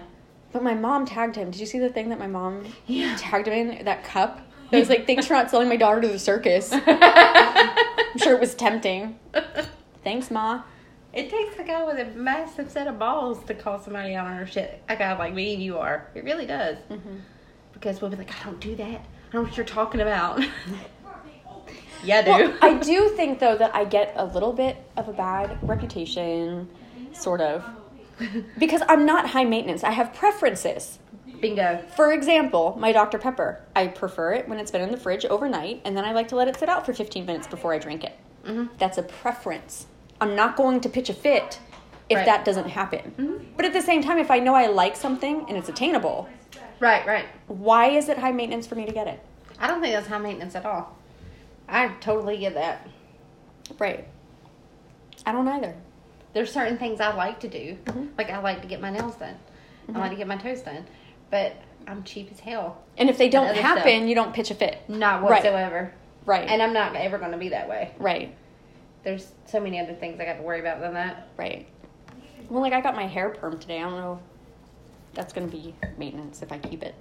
But 0.56 0.64
my 0.64 0.74
mom 0.74 1.06
tagged 1.06 1.36
him. 1.36 1.52
Did 1.52 1.60
you 1.60 1.66
see 1.66 1.80
the 1.80 1.90
thing 1.90 2.08
that 2.08 2.18
my 2.18 2.28
mom 2.28 2.64
Yeah. 2.88 3.14
tagged 3.20 3.50
him 3.50 3.72
in? 3.72 3.84
That 3.84 4.06
cup? 4.06 4.40
It 4.72 4.80
was 4.80 4.88
like, 4.88 5.06
thanks 5.06 5.28
for 5.28 5.34
not 5.34 5.52
selling 5.52 5.68
my 5.68 5.76
daughter 5.76 6.00
to 6.02 6.08
the 6.08 6.18
circus. 6.18 6.72
I'm 6.74 8.18
sure 8.18 8.34
it 8.34 8.40
was 8.40 8.56
tempting. 8.56 9.20
Thanks, 10.04 10.32
Ma. 10.32 10.64
It 11.12 11.30
takes 11.30 11.60
a 11.60 11.64
guy 11.64 11.84
with 11.84 12.00
a 12.00 12.06
massive 12.18 12.72
set 12.72 12.88
of 12.88 12.98
balls 12.98 13.44
to 13.46 13.54
call 13.54 13.80
somebody 13.80 14.16
on 14.16 14.34
her 14.34 14.48
shit. 14.48 14.82
A 14.88 14.96
guy 14.96 15.16
like 15.18 15.34
me 15.34 15.54
and 15.56 15.62
you 15.62 15.78
are. 15.78 16.10
It 16.16 16.24
really 16.24 16.46
does. 16.46 16.78
Mm-hmm. 16.90 17.18
Because 17.74 18.02
we'll 18.02 18.10
be 18.12 18.16
like, 18.18 18.32
I 18.42 18.46
don't 18.46 18.60
do 18.62 18.78
that. 18.78 18.86
I 18.86 18.98
don't 19.32 19.34
know 19.34 19.42
what 19.44 19.58
you're 19.58 19.66
talking 19.66 20.00
about. 20.02 20.42
yeah, 22.04 22.20
I 22.20 22.22
do. 22.24 22.30
Well, 22.32 22.58
I 22.62 22.74
do 22.80 23.10
think, 23.10 23.40
though, 23.40 23.58
that 23.58 23.76
I 23.76 23.84
get 23.84 24.14
a 24.16 24.26
little 24.26 24.54
bit 24.54 24.78
of 24.96 25.10
a 25.10 25.14
bad 25.14 25.60
reputation, 25.62 26.70
sort 27.12 27.42
of. 27.42 27.64
Because 28.58 28.82
I'm 28.88 29.06
not 29.06 29.30
high 29.30 29.44
maintenance. 29.46 29.84
I 29.84 29.92
have 29.92 30.14
preferences. 30.14 31.00
Bingo. 31.42 31.84
For 31.96 32.14
example, 32.14 32.76
my 32.80 32.92
Dr. 32.92 33.18
Pepper. 33.18 33.62
I 33.76 33.88
prefer 33.88 34.34
it 34.34 34.48
when 34.48 34.58
it's 34.60 34.72
been 34.72 34.82
in 34.82 34.92
the 34.92 34.98
fridge 34.98 35.26
overnight, 35.26 35.82
and 35.84 35.96
then 35.98 36.06
I 36.06 36.14
like 36.14 36.30
to 36.30 36.36
let 36.36 36.48
it 36.48 36.58
sit 36.58 36.70
out 36.70 36.86
for 36.86 36.94
15 36.94 37.26
minutes 37.26 37.46
before 37.48 37.74
I 37.74 37.78
drink 37.80 38.04
it. 38.04 38.14
Mhm. 38.46 38.70
That's 38.78 38.98
a 38.98 39.04
preference. 39.04 39.88
I'm 40.22 40.36
not 40.36 40.56
going 40.56 40.80
to 40.82 40.90
pitch 40.90 41.10
a 41.10 41.14
fit 41.14 41.60
if 42.10 42.18
Right. 42.18 42.26
that 42.26 42.46
doesn't 42.46 42.70
happen. 42.70 43.14
Mhm. 43.18 43.46
But 43.58 43.66
at 43.66 43.74
the 43.74 43.82
same 43.82 44.02
time, 44.02 44.18
if 44.18 44.32
I 44.32 44.40
know 44.40 44.56
I 44.56 44.68
like 44.68 44.96
something 44.96 45.46
and 45.50 45.58
it's 45.58 45.68
attainable, 45.70 46.30
Right, 46.80 47.06
right. 47.06 47.26
why 47.48 47.88
is 47.90 48.08
it 48.08 48.18
high 48.20 48.32
maintenance 48.32 48.66
for 48.66 48.76
me 48.76 48.86
to 48.86 48.92
get 48.94 49.08
it? 49.08 49.20
I 49.60 49.68
don't 49.68 49.82
think 49.82 49.94
that's 49.94 50.08
high 50.08 50.18
maintenance 50.20 50.56
at 50.56 50.66
all. 50.66 50.96
I 51.68 51.90
totally 52.00 52.38
get 52.38 52.54
that. 52.54 52.88
Right. 53.78 54.08
I 55.26 55.32
don't 55.32 55.48
either. 55.48 55.76
There's 56.36 56.52
certain 56.52 56.78
things 56.78 57.00
I 57.00 57.14
like 57.16 57.40
to 57.40 57.48
do. 57.48 57.78
Mhm. 57.86 58.10
Like 58.18 58.30
I 58.30 58.40
like 58.40 58.62
to 58.62 58.68
get 58.68 58.82
my 58.82 58.90
nails 58.92 59.16
done. 59.16 59.38
I 59.94 59.98
like 60.00 60.12
to 60.12 60.18
get 60.18 60.28
my 60.28 60.36
toes 60.36 60.62
done. 60.62 60.86
But 61.32 61.56
I'm 61.88 62.04
cheap 62.04 62.30
as 62.30 62.42
hell. 62.42 62.84
And 62.98 63.10
if 63.10 63.18
they 63.18 63.30
don't 63.30 63.56
happen, 63.56 63.84
stuff. 63.84 64.10
you 64.10 64.16
don't 64.16 64.34
pitch 64.34 64.52
a 64.52 64.56
fit. 64.56 64.80
Not 64.90 65.24
whatsoever. 65.24 65.94
Right. 66.26 66.46
And 66.50 66.62
I'm 66.62 66.74
not 66.74 66.94
ever 66.94 67.18
going 67.18 67.32
to 67.32 67.38
be 67.38 67.50
that 67.50 67.70
way. 67.70 67.94
right. 68.00 68.36
There's 69.04 69.32
so 69.46 69.60
many 69.62 69.80
other 69.80 69.94
things 69.94 70.20
I 70.20 70.26
got 70.26 70.34
to 70.38 70.42
worry 70.42 70.60
about 70.60 70.82
than 70.82 70.96
that. 70.96 71.30
Right. 71.38 71.68
Well, 72.50 72.62
like 72.62 72.74
I 72.74 72.82
got 72.82 72.96
my 72.96 73.06
hair 73.08 73.30
perm 73.30 73.58
today. 73.60 73.78
I 73.78 73.84
don't 73.84 73.96
know. 73.96 74.20
if 75.12 75.16
That's 75.16 75.32
gonna 75.32 75.48
be 75.48 75.74
maintenance 75.98 76.42
if 76.42 76.52
I 76.52 76.58
keep 76.58 76.84
it. 76.84 76.96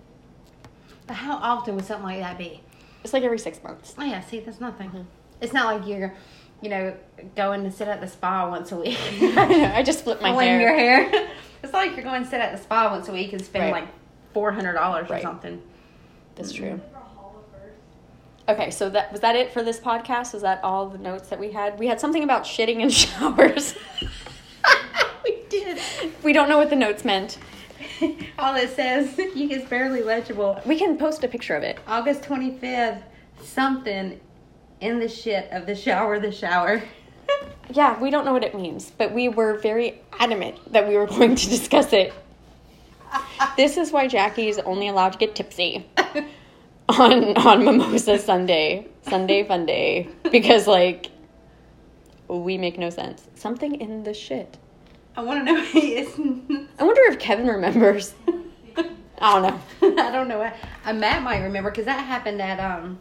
But 1.06 1.14
how 1.14 1.36
often 1.36 1.74
would 1.76 1.84
something 1.86 2.04
like 2.04 2.20
that 2.20 2.38
be? 2.38 2.62
It's 3.02 3.12
like 3.12 3.22
every 3.24 3.38
six 3.38 3.62
months. 3.64 3.94
Oh 3.98 4.04
yeah, 4.04 4.20
see, 4.20 4.40
that's 4.40 4.60
nothing. 4.60 4.90
Mhm. 4.90 5.04
It's 5.40 5.52
not 5.54 5.74
like 5.74 5.88
you're, 5.88 6.14
you 6.64 6.70
know, 6.70 6.96
going 7.36 7.62
to 7.64 7.70
sit 7.70 7.88
at 7.88 8.00
the 8.00 8.08
spa 8.08 8.48
once 8.48 8.72
a 8.72 8.76
week. 8.76 8.98
I 9.20 9.82
just 9.84 10.02
flip 10.04 10.22
my 10.22 10.30
Pulling 10.32 10.48
hair. 10.48 10.60
your 10.60 10.74
hair. 10.74 11.30
it's 11.62 11.72
not 11.74 11.86
like 11.86 11.94
you're 11.94 12.04
going 12.04 12.24
to 12.24 12.28
sit 12.30 12.40
at 12.40 12.56
the 12.56 12.62
spa 12.62 12.90
once 12.90 13.06
a 13.08 13.12
week 13.12 13.34
and 13.34 13.44
spend 13.44 13.70
Right. 13.70 13.82
like 13.84 13.88
four 14.32 14.50
hundred 14.50 14.72
dollars 14.72 15.10
or 15.10 15.20
something. 15.20 15.60
That's 16.36 16.52
true. 16.52 16.80
Okay, 18.48 18.70
so 18.70 18.88
that 18.90 19.12
was 19.12 19.20
that 19.20 19.36
it 19.36 19.52
for 19.52 19.62
this 19.62 19.78
podcast? 19.78 20.32
Was 20.32 20.42
that 20.42 20.62
all 20.64 20.88
the 20.88 20.98
notes 20.98 21.28
that 21.28 21.38
we 21.38 21.52
had? 21.52 21.78
We 21.78 21.86
had 21.86 22.00
something 22.00 22.24
about 22.24 22.44
shitting 22.44 22.80
in 22.80 22.88
showers. 23.02 23.74
we 25.22 25.38
did. 25.50 25.78
We 26.22 26.32
don't 26.32 26.48
know 26.48 26.58
what 26.58 26.70
the 26.70 26.76
notes 26.76 27.04
meant. 27.04 27.38
All 28.38 28.54
it 28.56 28.70
says, 28.70 29.16
you 29.18 29.48
is 29.50 29.64
barely 29.68 30.02
legible. 30.02 30.60
We 30.66 30.78
can 30.78 30.96
post 30.98 31.22
a 31.24 31.28
picture 31.28 31.54
of 31.54 31.62
it. 31.62 31.78
August 31.86 32.22
25th, 32.22 33.02
something 33.42 34.18
in 34.84 34.98
the 35.00 35.08
shit 35.08 35.48
of 35.50 35.66
the 35.66 35.74
shower, 35.74 36.18
the 36.20 36.32
shower. 36.32 36.82
Yeah, 37.70 37.98
we 37.98 38.10
don't 38.10 38.26
know 38.26 38.34
what 38.34 38.44
it 38.44 38.54
means, 38.54 38.92
but 38.98 39.12
we 39.14 39.28
were 39.28 39.54
very 39.58 39.98
adamant 40.20 40.56
that 40.74 40.86
we 40.86 40.96
were 40.98 41.06
going 41.16 41.34
to 41.34 41.48
discuss 41.48 41.94
it. 41.94 42.12
This 43.56 43.78
is 43.78 43.90
why 43.90 44.06
Jackie 44.06 44.48
is 44.48 44.58
only 44.58 44.86
allowed 44.88 45.12
to 45.14 45.18
get 45.18 45.34
tipsy 45.34 45.86
on 46.90 47.36
on 47.38 47.64
Mimosa 47.64 48.18
Sunday, 48.18 48.86
Sunday 49.08 49.44
Fun 49.44 49.64
Day, 49.64 50.08
because 50.30 50.66
like 50.66 51.10
we 52.28 52.58
make 52.58 52.78
no 52.78 52.90
sense. 52.90 53.26
Something 53.34 53.80
in 53.80 54.02
the 54.04 54.12
shit. 54.12 54.58
I 55.16 55.22
want 55.22 55.46
to 55.46 55.52
know. 55.52 55.64
It's, 55.74 56.12
I 56.78 56.84
wonder 56.84 57.00
if 57.12 57.18
Kevin 57.18 57.46
remembers. 57.46 58.14
I 58.76 59.40
don't 59.40 59.42
know. 59.42 60.02
I 60.04 60.10
don't 60.12 60.28
know. 60.28 60.38
what- 60.40 60.54
Uh, 60.84 60.92
Matt 60.92 61.22
might 61.22 61.40
remember 61.40 61.70
because 61.70 61.86
that 61.86 62.00
happened 62.04 62.42
at 62.42 62.60
um 62.60 62.98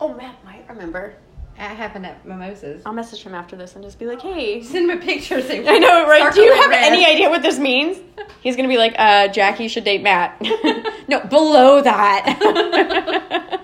Oh, 0.00 0.12
Matt 0.14 0.44
might 0.44 0.68
remember. 0.68 1.14
that 1.56 1.76
happened 1.76 2.04
at 2.06 2.26
Mimosas. 2.26 2.82
I'll 2.84 2.92
message 2.92 3.22
him 3.22 3.34
after 3.34 3.54
this 3.56 3.74
and 3.76 3.84
just 3.84 3.98
be 3.98 4.06
like, 4.06 4.20
"Hey, 4.20 4.62
Send 4.64 4.90
him 4.90 4.98
a 4.98 5.00
picture. 5.00 5.40
Say, 5.40 5.66
I 5.66 5.78
know, 5.78 6.06
right? 6.06 6.32
Do 6.32 6.40
you 6.40 6.52
have 6.54 6.70
red. 6.70 6.82
any 6.92 7.06
idea 7.06 7.30
what 7.30 7.42
this 7.42 7.58
means? 7.58 7.98
He's 8.40 8.56
gonna 8.56 8.68
be 8.68 8.76
like, 8.78 8.94
uh, 8.98 9.28
Jackie 9.28 9.68
should 9.68 9.84
date 9.84 10.02
Matt. 10.02 10.40
no, 11.08 11.20
below 11.20 11.80
that. 11.80 13.60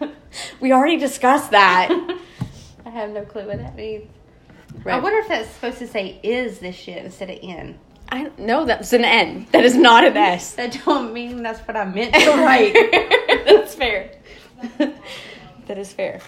we 0.60 0.72
already 0.72 0.96
discussed 0.96 1.50
that. 1.52 1.90
I 2.84 2.90
have 2.90 3.10
no 3.10 3.24
clue 3.24 3.46
what 3.46 3.58
that 3.58 3.76
means. 3.76 4.08
I 4.86 4.98
wonder 5.00 5.18
if 5.18 5.28
that's 5.28 5.50
supposed 5.50 5.78
to 5.78 5.86
say 5.88 6.18
is 6.22 6.58
this 6.58 6.74
shit 6.76 7.04
instead 7.04 7.30
of 7.30 7.38
in. 7.42 7.78
I 8.08 8.30
know 8.38 8.64
that's 8.64 8.92
an 8.92 9.04
N. 9.04 9.46
That 9.50 9.64
is 9.64 9.74
not 9.76 10.04
an 10.04 10.16
S. 10.16 10.54
That 10.54 10.80
don't 10.84 11.12
mean 11.12 11.42
that's 11.42 11.58
what 11.66 11.76
I 11.76 11.84
meant 11.84 12.14
to 12.14 12.30
write. 12.30 12.72
that's 13.46 13.74
fair. 13.74 14.12
That 15.66 15.78
is 15.78 15.92
fair. 15.92 16.20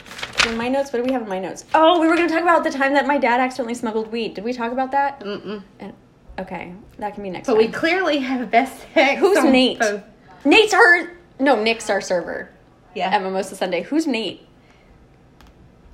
In 0.47 0.57
my 0.57 0.69
notes, 0.69 0.93
what 0.93 0.99
do 0.99 1.05
we 1.05 1.13
have 1.13 1.23
in 1.23 1.29
my 1.29 1.39
notes? 1.39 1.65
Oh, 1.75 2.01
we 2.01 2.09
were 2.09 2.17
gonna 2.17 2.29
talk 2.29 2.43
about 2.43 2.65
the 2.65 2.71
time 2.71 2.95
that 2.95 3.07
my 3.07 3.19
dad 3.19 3.41
accidentally 3.41 3.75
smuggled 3.75 4.11
weed. 4.11 4.35
Did 4.35 4.45
we 4.45 4.53
talk 4.53 4.73
about 4.73 4.91
that? 4.93 5.21
Mm-mm. 5.21 5.63
And- 5.79 5.95
Okay, 6.39 6.73
that 6.99 7.15
can 7.15 7.25
be 7.25 7.31
next 7.31 7.49
But 7.49 7.55
time. 7.55 7.67
we 7.67 7.69
clearly 7.73 8.19
have 8.19 8.49
best 8.51 8.87
sex. 8.95 9.19
Who's 9.21 9.43
Nate? 9.43 9.81
both. 9.81 10.03
Nate's 10.45 10.73
our 10.75 11.13
no, 11.41 11.61
Nick's 11.63 11.89
our 11.91 12.01
server 12.01 12.51
Yeah. 12.95 13.11
at 13.11 13.23
Mimosa 13.23 13.55
Sunday. 13.57 13.83
Who's 13.83 14.07
Nate? 14.07 14.47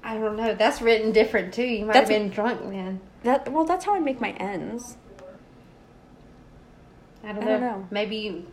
I 0.02 0.18
don't 0.18 0.37
know. 0.37 0.54
That's 0.54 0.83
written 0.83 1.12
different 1.12 1.54
too. 1.54 1.64
You 1.64 1.87
might 1.87 1.94
That's- 1.94 2.11
have 2.11 2.18
been 2.18 2.28
drunk 2.30 2.61
then. 2.70 3.00
That 3.22 3.50
well, 3.52 3.64
that's 3.64 3.87
how 3.87 3.94
I 3.94 4.00
make 4.00 4.20
my 4.20 4.33
ends. 4.33 4.96
I 7.22 7.33
don't, 7.33 7.42
I 7.42 7.46
don't 7.46 7.61
know. 7.62 7.87
Maybe 7.90 8.44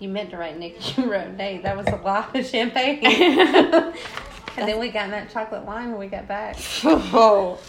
you, 0.00 0.08
meant 0.08 0.30
to 0.30 0.36
write 0.36 0.58
Nick. 0.58 0.76
You 0.98 1.10
wrote 1.10 1.34
Nate. 1.34 1.62
That 1.62 1.76
was 1.76 1.86
a 1.86 1.96
lot 1.96 2.34
of 2.34 2.46
champagne. 2.46 3.00
and 3.04 3.94
then 4.56 4.78
we 4.78 4.88
got 4.88 5.06
in 5.06 5.10
that 5.12 5.30
chocolate 5.30 5.64
wine 5.64 5.90
when 5.90 5.98
we 5.98 6.06
got 6.06 6.26
back. 6.26 6.56
Oh. 6.84 7.58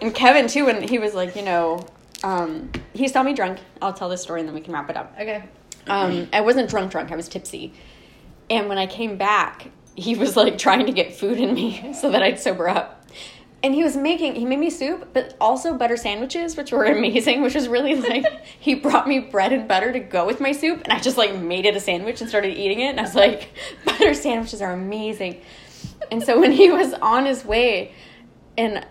And 0.00 0.12
Kevin 0.12 0.48
too, 0.48 0.64
when 0.64 0.82
he 0.82 0.98
was 0.98 1.14
like, 1.14 1.36
you 1.36 1.42
know, 1.42 1.86
um, 2.24 2.72
he 2.94 3.06
saw 3.06 3.22
me 3.22 3.32
drunk. 3.32 3.60
I'll 3.80 3.92
tell 3.92 4.08
this 4.08 4.22
story 4.22 4.40
and 4.40 4.48
then 4.48 4.54
we 4.54 4.60
can 4.60 4.74
wrap 4.74 4.90
it 4.90 4.96
up. 4.96 5.14
Okay. 5.20 5.44
Um, 5.86 6.28
I 6.32 6.40
wasn't 6.40 6.68
drunk, 6.68 6.90
drunk. 6.90 7.12
I 7.12 7.16
was 7.16 7.28
tipsy. 7.28 7.72
And 8.50 8.68
when 8.68 8.76
I 8.76 8.86
came 8.86 9.16
back, 9.16 9.70
he 9.94 10.16
was 10.16 10.36
like 10.36 10.58
trying 10.58 10.86
to 10.86 10.92
get 10.92 11.14
food 11.14 11.38
in 11.38 11.54
me 11.54 11.92
so 11.94 12.10
that 12.10 12.22
I'd 12.22 12.40
sober 12.40 12.68
up. 12.68 12.93
And 13.64 13.74
he 13.74 13.82
was 13.82 13.96
making, 13.96 14.34
he 14.34 14.44
made 14.44 14.58
me 14.58 14.68
soup, 14.68 15.08
but 15.14 15.34
also 15.40 15.72
butter 15.72 15.96
sandwiches, 15.96 16.54
which 16.54 16.70
were 16.70 16.84
amazing, 16.98 17.40
which 17.40 17.54
was 17.54 17.66
really 17.66 17.94
like, 17.94 18.26
he 18.60 18.74
brought 18.74 19.08
me 19.08 19.20
bread 19.20 19.54
and 19.54 19.66
butter 19.66 19.90
to 19.90 20.00
go 20.00 20.26
with 20.26 20.38
my 20.38 20.52
soup. 20.52 20.82
And 20.84 20.92
I 20.92 20.98
just 20.98 21.16
like 21.16 21.34
made 21.34 21.64
it 21.64 21.74
a 21.74 21.80
sandwich 21.80 22.20
and 22.20 22.28
started 22.28 22.58
eating 22.58 22.80
it. 22.80 22.90
And 22.90 23.00
I 23.00 23.04
was 23.04 23.14
like, 23.14 23.48
butter 23.86 24.12
sandwiches 24.12 24.60
are 24.60 24.70
amazing. 24.70 25.40
And 26.12 26.22
so 26.22 26.38
when 26.38 26.52
he 26.52 26.70
was 26.70 26.92
on 26.92 27.24
his 27.24 27.42
way, 27.42 27.94
and 28.58 28.86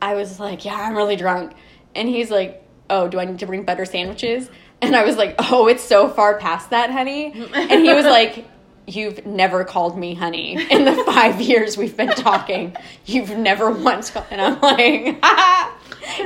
I 0.00 0.14
was 0.14 0.40
like, 0.40 0.64
yeah, 0.64 0.74
I'm 0.74 0.96
really 0.96 1.16
drunk. 1.16 1.52
And 1.94 2.08
he's 2.08 2.30
like, 2.30 2.66
oh, 2.88 3.08
do 3.08 3.20
I 3.20 3.26
need 3.26 3.40
to 3.40 3.46
bring 3.46 3.64
butter 3.64 3.84
sandwiches? 3.84 4.48
And 4.80 4.96
I 4.96 5.04
was 5.04 5.18
like, 5.18 5.34
oh, 5.38 5.68
it's 5.68 5.84
so 5.84 6.08
far 6.08 6.38
past 6.38 6.70
that, 6.70 6.90
honey. 6.90 7.26
And 7.34 7.82
he 7.82 7.92
was 7.92 8.04
like, 8.06 8.46
you've 8.86 9.24
never 9.24 9.64
called 9.64 9.96
me 9.98 10.14
honey 10.14 10.56
in 10.70 10.84
the 10.84 10.94
five 11.06 11.40
years 11.40 11.76
we've 11.76 11.96
been 11.96 12.10
talking. 12.10 12.76
You've 13.06 13.30
never 13.30 13.70
once 13.70 14.10
called. 14.10 14.26
And 14.30 14.40
I'm 14.40 14.60
like, 14.60 15.18
ha, 15.22 15.78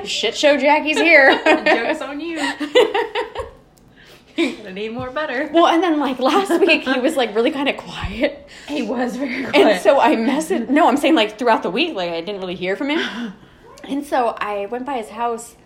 shit 0.04 0.36
show 0.36 0.56
Jackie's 0.58 0.98
here. 0.98 1.30
Joke's 1.64 2.00
on 2.00 2.20
you. 2.20 2.40
You're 4.36 4.56
gonna 4.56 4.72
need 4.72 4.92
more 4.92 5.10
butter. 5.10 5.50
well, 5.52 5.66
and 5.66 5.82
then 5.82 5.98
like 5.98 6.20
last 6.20 6.60
week, 6.60 6.82
he 6.82 7.00
was 7.00 7.16
like 7.16 7.34
really 7.34 7.50
kind 7.50 7.68
of 7.68 7.76
quiet. 7.76 8.48
He 8.68 8.82
was 8.82 9.16
very 9.16 9.44
quiet. 9.44 9.56
And 9.56 9.80
so 9.80 9.98
I 9.98 10.14
messaged, 10.14 10.68
no, 10.68 10.86
I'm 10.88 10.96
saying 10.96 11.16
like 11.16 11.38
throughout 11.38 11.64
the 11.64 11.70
week, 11.70 11.96
like 11.96 12.10
I 12.10 12.20
didn't 12.20 12.40
really 12.40 12.54
hear 12.54 12.76
from 12.76 12.90
him. 12.90 13.32
And 13.84 14.04
so 14.04 14.36
I 14.38 14.66
went 14.66 14.84
by 14.84 14.98
his 14.98 15.08
house 15.08 15.56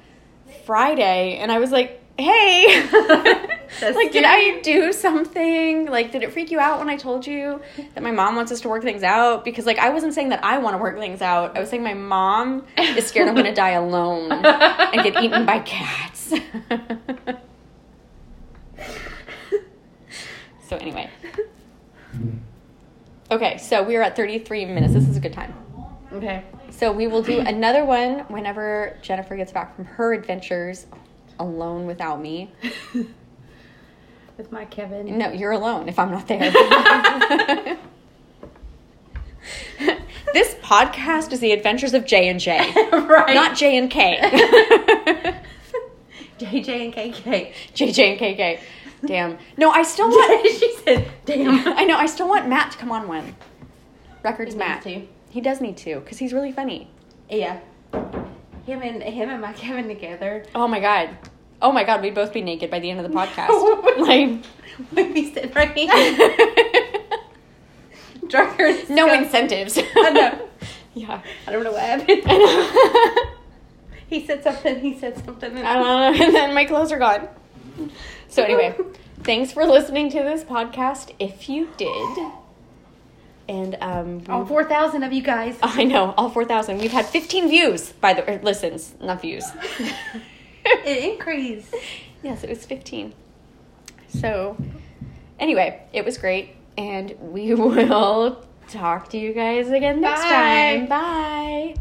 Friday 0.65 1.39
and 1.39 1.51
I 1.51 1.59
was 1.59 1.73
like, 1.73 2.02
hey, 2.19 2.89
like, 3.83 4.13
did. 4.13 4.25
I 4.25 4.61
do 4.63 4.93
something? 4.93 5.87
Like, 5.87 6.13
did 6.13 6.23
it 6.23 6.33
freak 6.33 6.51
you 6.51 6.61
out 6.61 6.79
when 6.79 6.89
I 6.89 6.97
told 6.97 7.27
you 7.27 7.61
that 7.95 8.03
my 8.03 8.11
mom 8.11 8.37
wants 8.37 8.53
us 8.53 8.61
to 8.63 8.69
work 8.69 8.83
things 8.83 9.03
out? 9.03 9.45
Because, 9.45 9.67
like, 9.67 9.79
I 9.79 9.91
wasn't 9.91 10.15
saying 10.15 10.29
that 10.31 10.45
I 10.45 10.59
want 10.59 10.75
to 10.75 10.79
work 10.79 10.99
things 10.99 11.23
out. 11.23 11.57
I 11.57 11.61
was 11.61 11.71
saying 11.71 11.83
my 11.83 11.95
mom 11.95 12.65
is 12.77 13.07
scared 13.07 13.29
I'm 13.29 13.35
going 13.35 13.47
to 13.55 13.55
die 13.55 13.71
alone 13.71 14.33
and 14.33 15.03
get 15.03 15.23
eaten 15.23 15.47
by 15.47 15.61
cats. 15.61 16.29
so, 20.69 20.77
anyway. 20.77 21.11
Okay, 23.31 23.57
so 23.57 23.83
we 23.83 23.97
are 23.97 24.03
at 24.03 24.17
33 24.17 24.67
minutes. 24.67 24.93
This 24.93 25.09
is 25.09 25.17
a 25.17 25.21
good 25.21 25.33
time. 25.33 25.55
okay. 26.13 26.45
So 26.71 26.91
we 26.91 27.07
will 27.07 27.23
do 27.23 27.39
another 27.39 27.85
one 27.85 28.21
whenever 28.29 28.97
Jennifer 29.03 29.37
gets 29.37 29.53
back 29.53 29.77
from 29.77 29.85
her 29.85 30.15
adventures 30.15 30.87
alone 31.39 31.87
without 31.87 32.21
me. 32.21 32.51
With 34.37 34.51
my 34.51 34.65
Kevin. 34.65 35.19
No, 35.19 35.31
you're 35.31 35.53
alone 35.53 35.89
if 35.89 35.99
I'm 35.99 36.11
not 36.11 36.27
there. 36.27 36.51
this 40.33 40.55
podcast 40.63 41.33
is 41.33 41.41
the 41.41 41.53
adventures 41.53 41.93
of 41.95 42.07
J 42.07 42.29
and 42.29 42.41
J, 42.41 42.59
right. 42.93 43.35
not 43.35 43.57
J 43.57 43.77
and 43.77 43.91
K. 43.91 44.19
JJ 46.39 46.69
and 46.87 46.95
KK. 46.95 47.53
JJ 47.75 47.99
and 48.13 48.21
KK. 48.21 48.61
Damn. 49.05 49.39
No, 49.57 49.71
I 49.71 49.83
still 49.83 50.09
want. 50.09 50.47
she 50.59 50.75
said, 50.85 51.09
"Damn." 51.25 51.69
I 51.77 51.85
know. 51.85 51.97
I 51.97 52.07
still 52.07 52.29
want 52.29 52.49
Matt 52.49 52.73
to 52.73 52.79
come 52.79 52.91
on 52.91 53.07
one. 53.09 53.37
Records 54.25 54.53
He 54.55 54.59
Matt. 54.59 54.85
needs 54.87 55.07
to. 55.07 55.13
He 55.31 55.41
does 55.41 55.61
need 55.61 55.77
to 55.79 56.01
because 56.01 56.19
he's 56.19 56.33
really 56.33 56.53
funny. 56.53 56.89
Yeah. 57.29 57.61
Him 58.67 58.83
and 58.83 59.03
him 59.03 59.29
and 59.31 59.41
my 59.41 59.53
Kevin 59.55 59.89
together. 59.89 60.45
Oh 60.55 60.69
my 60.69 60.81
god. 60.81 61.11
Oh 61.61 61.73
my 61.73 61.85
god, 61.85 62.03
we'd 62.03 62.15
both 62.15 62.33
be 62.33 62.41
naked 62.41 62.71
by 62.71 62.81
the 62.81 62.91
end 62.91 63.01
of 63.01 63.11
the 63.11 63.17
podcast. 63.17 63.49
like. 63.99 64.45
We'd 64.95 65.15
be 65.15 65.33
sitting 65.33 65.53
right 65.53 65.71
here. 65.77 65.89
Drunker. 68.29 68.69
no 68.89 69.07
disgusting. 69.09 69.25
incentives. 69.25 69.79
I 69.79 70.11
know. 70.11 70.49
Yeah. 70.95 71.23
I 71.47 71.53
don't 71.53 71.63
know 71.63 71.73
what 71.73 71.83
happened. 71.83 73.29
He 74.13 74.27
said 74.27 74.43
something. 74.43 74.81
He 74.81 74.99
said 74.99 75.17
something. 75.25 75.57
And 75.57 75.67
I 75.67 75.75
don't 75.75 76.19
know. 76.19 76.25
And 76.27 76.35
then 76.35 76.55
my 76.55 76.67
clothes 76.67 76.93
are 76.93 76.99
gone. 76.99 77.29
So 78.29 78.43
anyway, 78.43 78.75
thanks 79.23 79.53
for 79.53 79.65
listening 79.65 80.11
to 80.11 80.19
this 80.19 80.45
podcast. 80.45 81.13
If 81.19 81.49
you 81.49 81.71
did, 81.79 82.33
and 83.49 83.77
um, 83.81 84.23
All 84.29 84.45
four 84.47 84.65
thousand 84.65 85.03
of 85.03 85.13
you 85.13 85.23
guys. 85.23 85.57
I 85.63 85.85
know 85.85 86.15
all 86.17 86.31
four 86.31 86.45
thousand. 86.45 86.79
We've 86.79 86.93
had 86.93 87.07
fifteen 87.07 87.49
views 87.49 87.93
by 87.93 88.15
the 88.15 88.31
or 88.31 88.39
listens, 88.43 88.95
not 89.01 89.21
views. 89.21 89.45
it 90.65 91.13
increased. 91.13 91.75
yes, 92.23 92.45
it 92.45 92.51
was 92.51 92.65
fifteen. 92.65 93.15
So 94.09 94.57
anyway, 95.39 95.83
it 95.93 96.05
was 96.05 96.19
great, 96.19 96.57
and 96.77 97.15
we 97.21 97.55
will 97.55 98.45
talk 98.69 99.09
to 99.11 99.19
you 99.19 99.33
guys 99.33 99.71
again 99.71 100.01
next 100.01 100.23
Bye. 100.23 100.29
time. 100.29 100.87
Bye. 100.87 101.75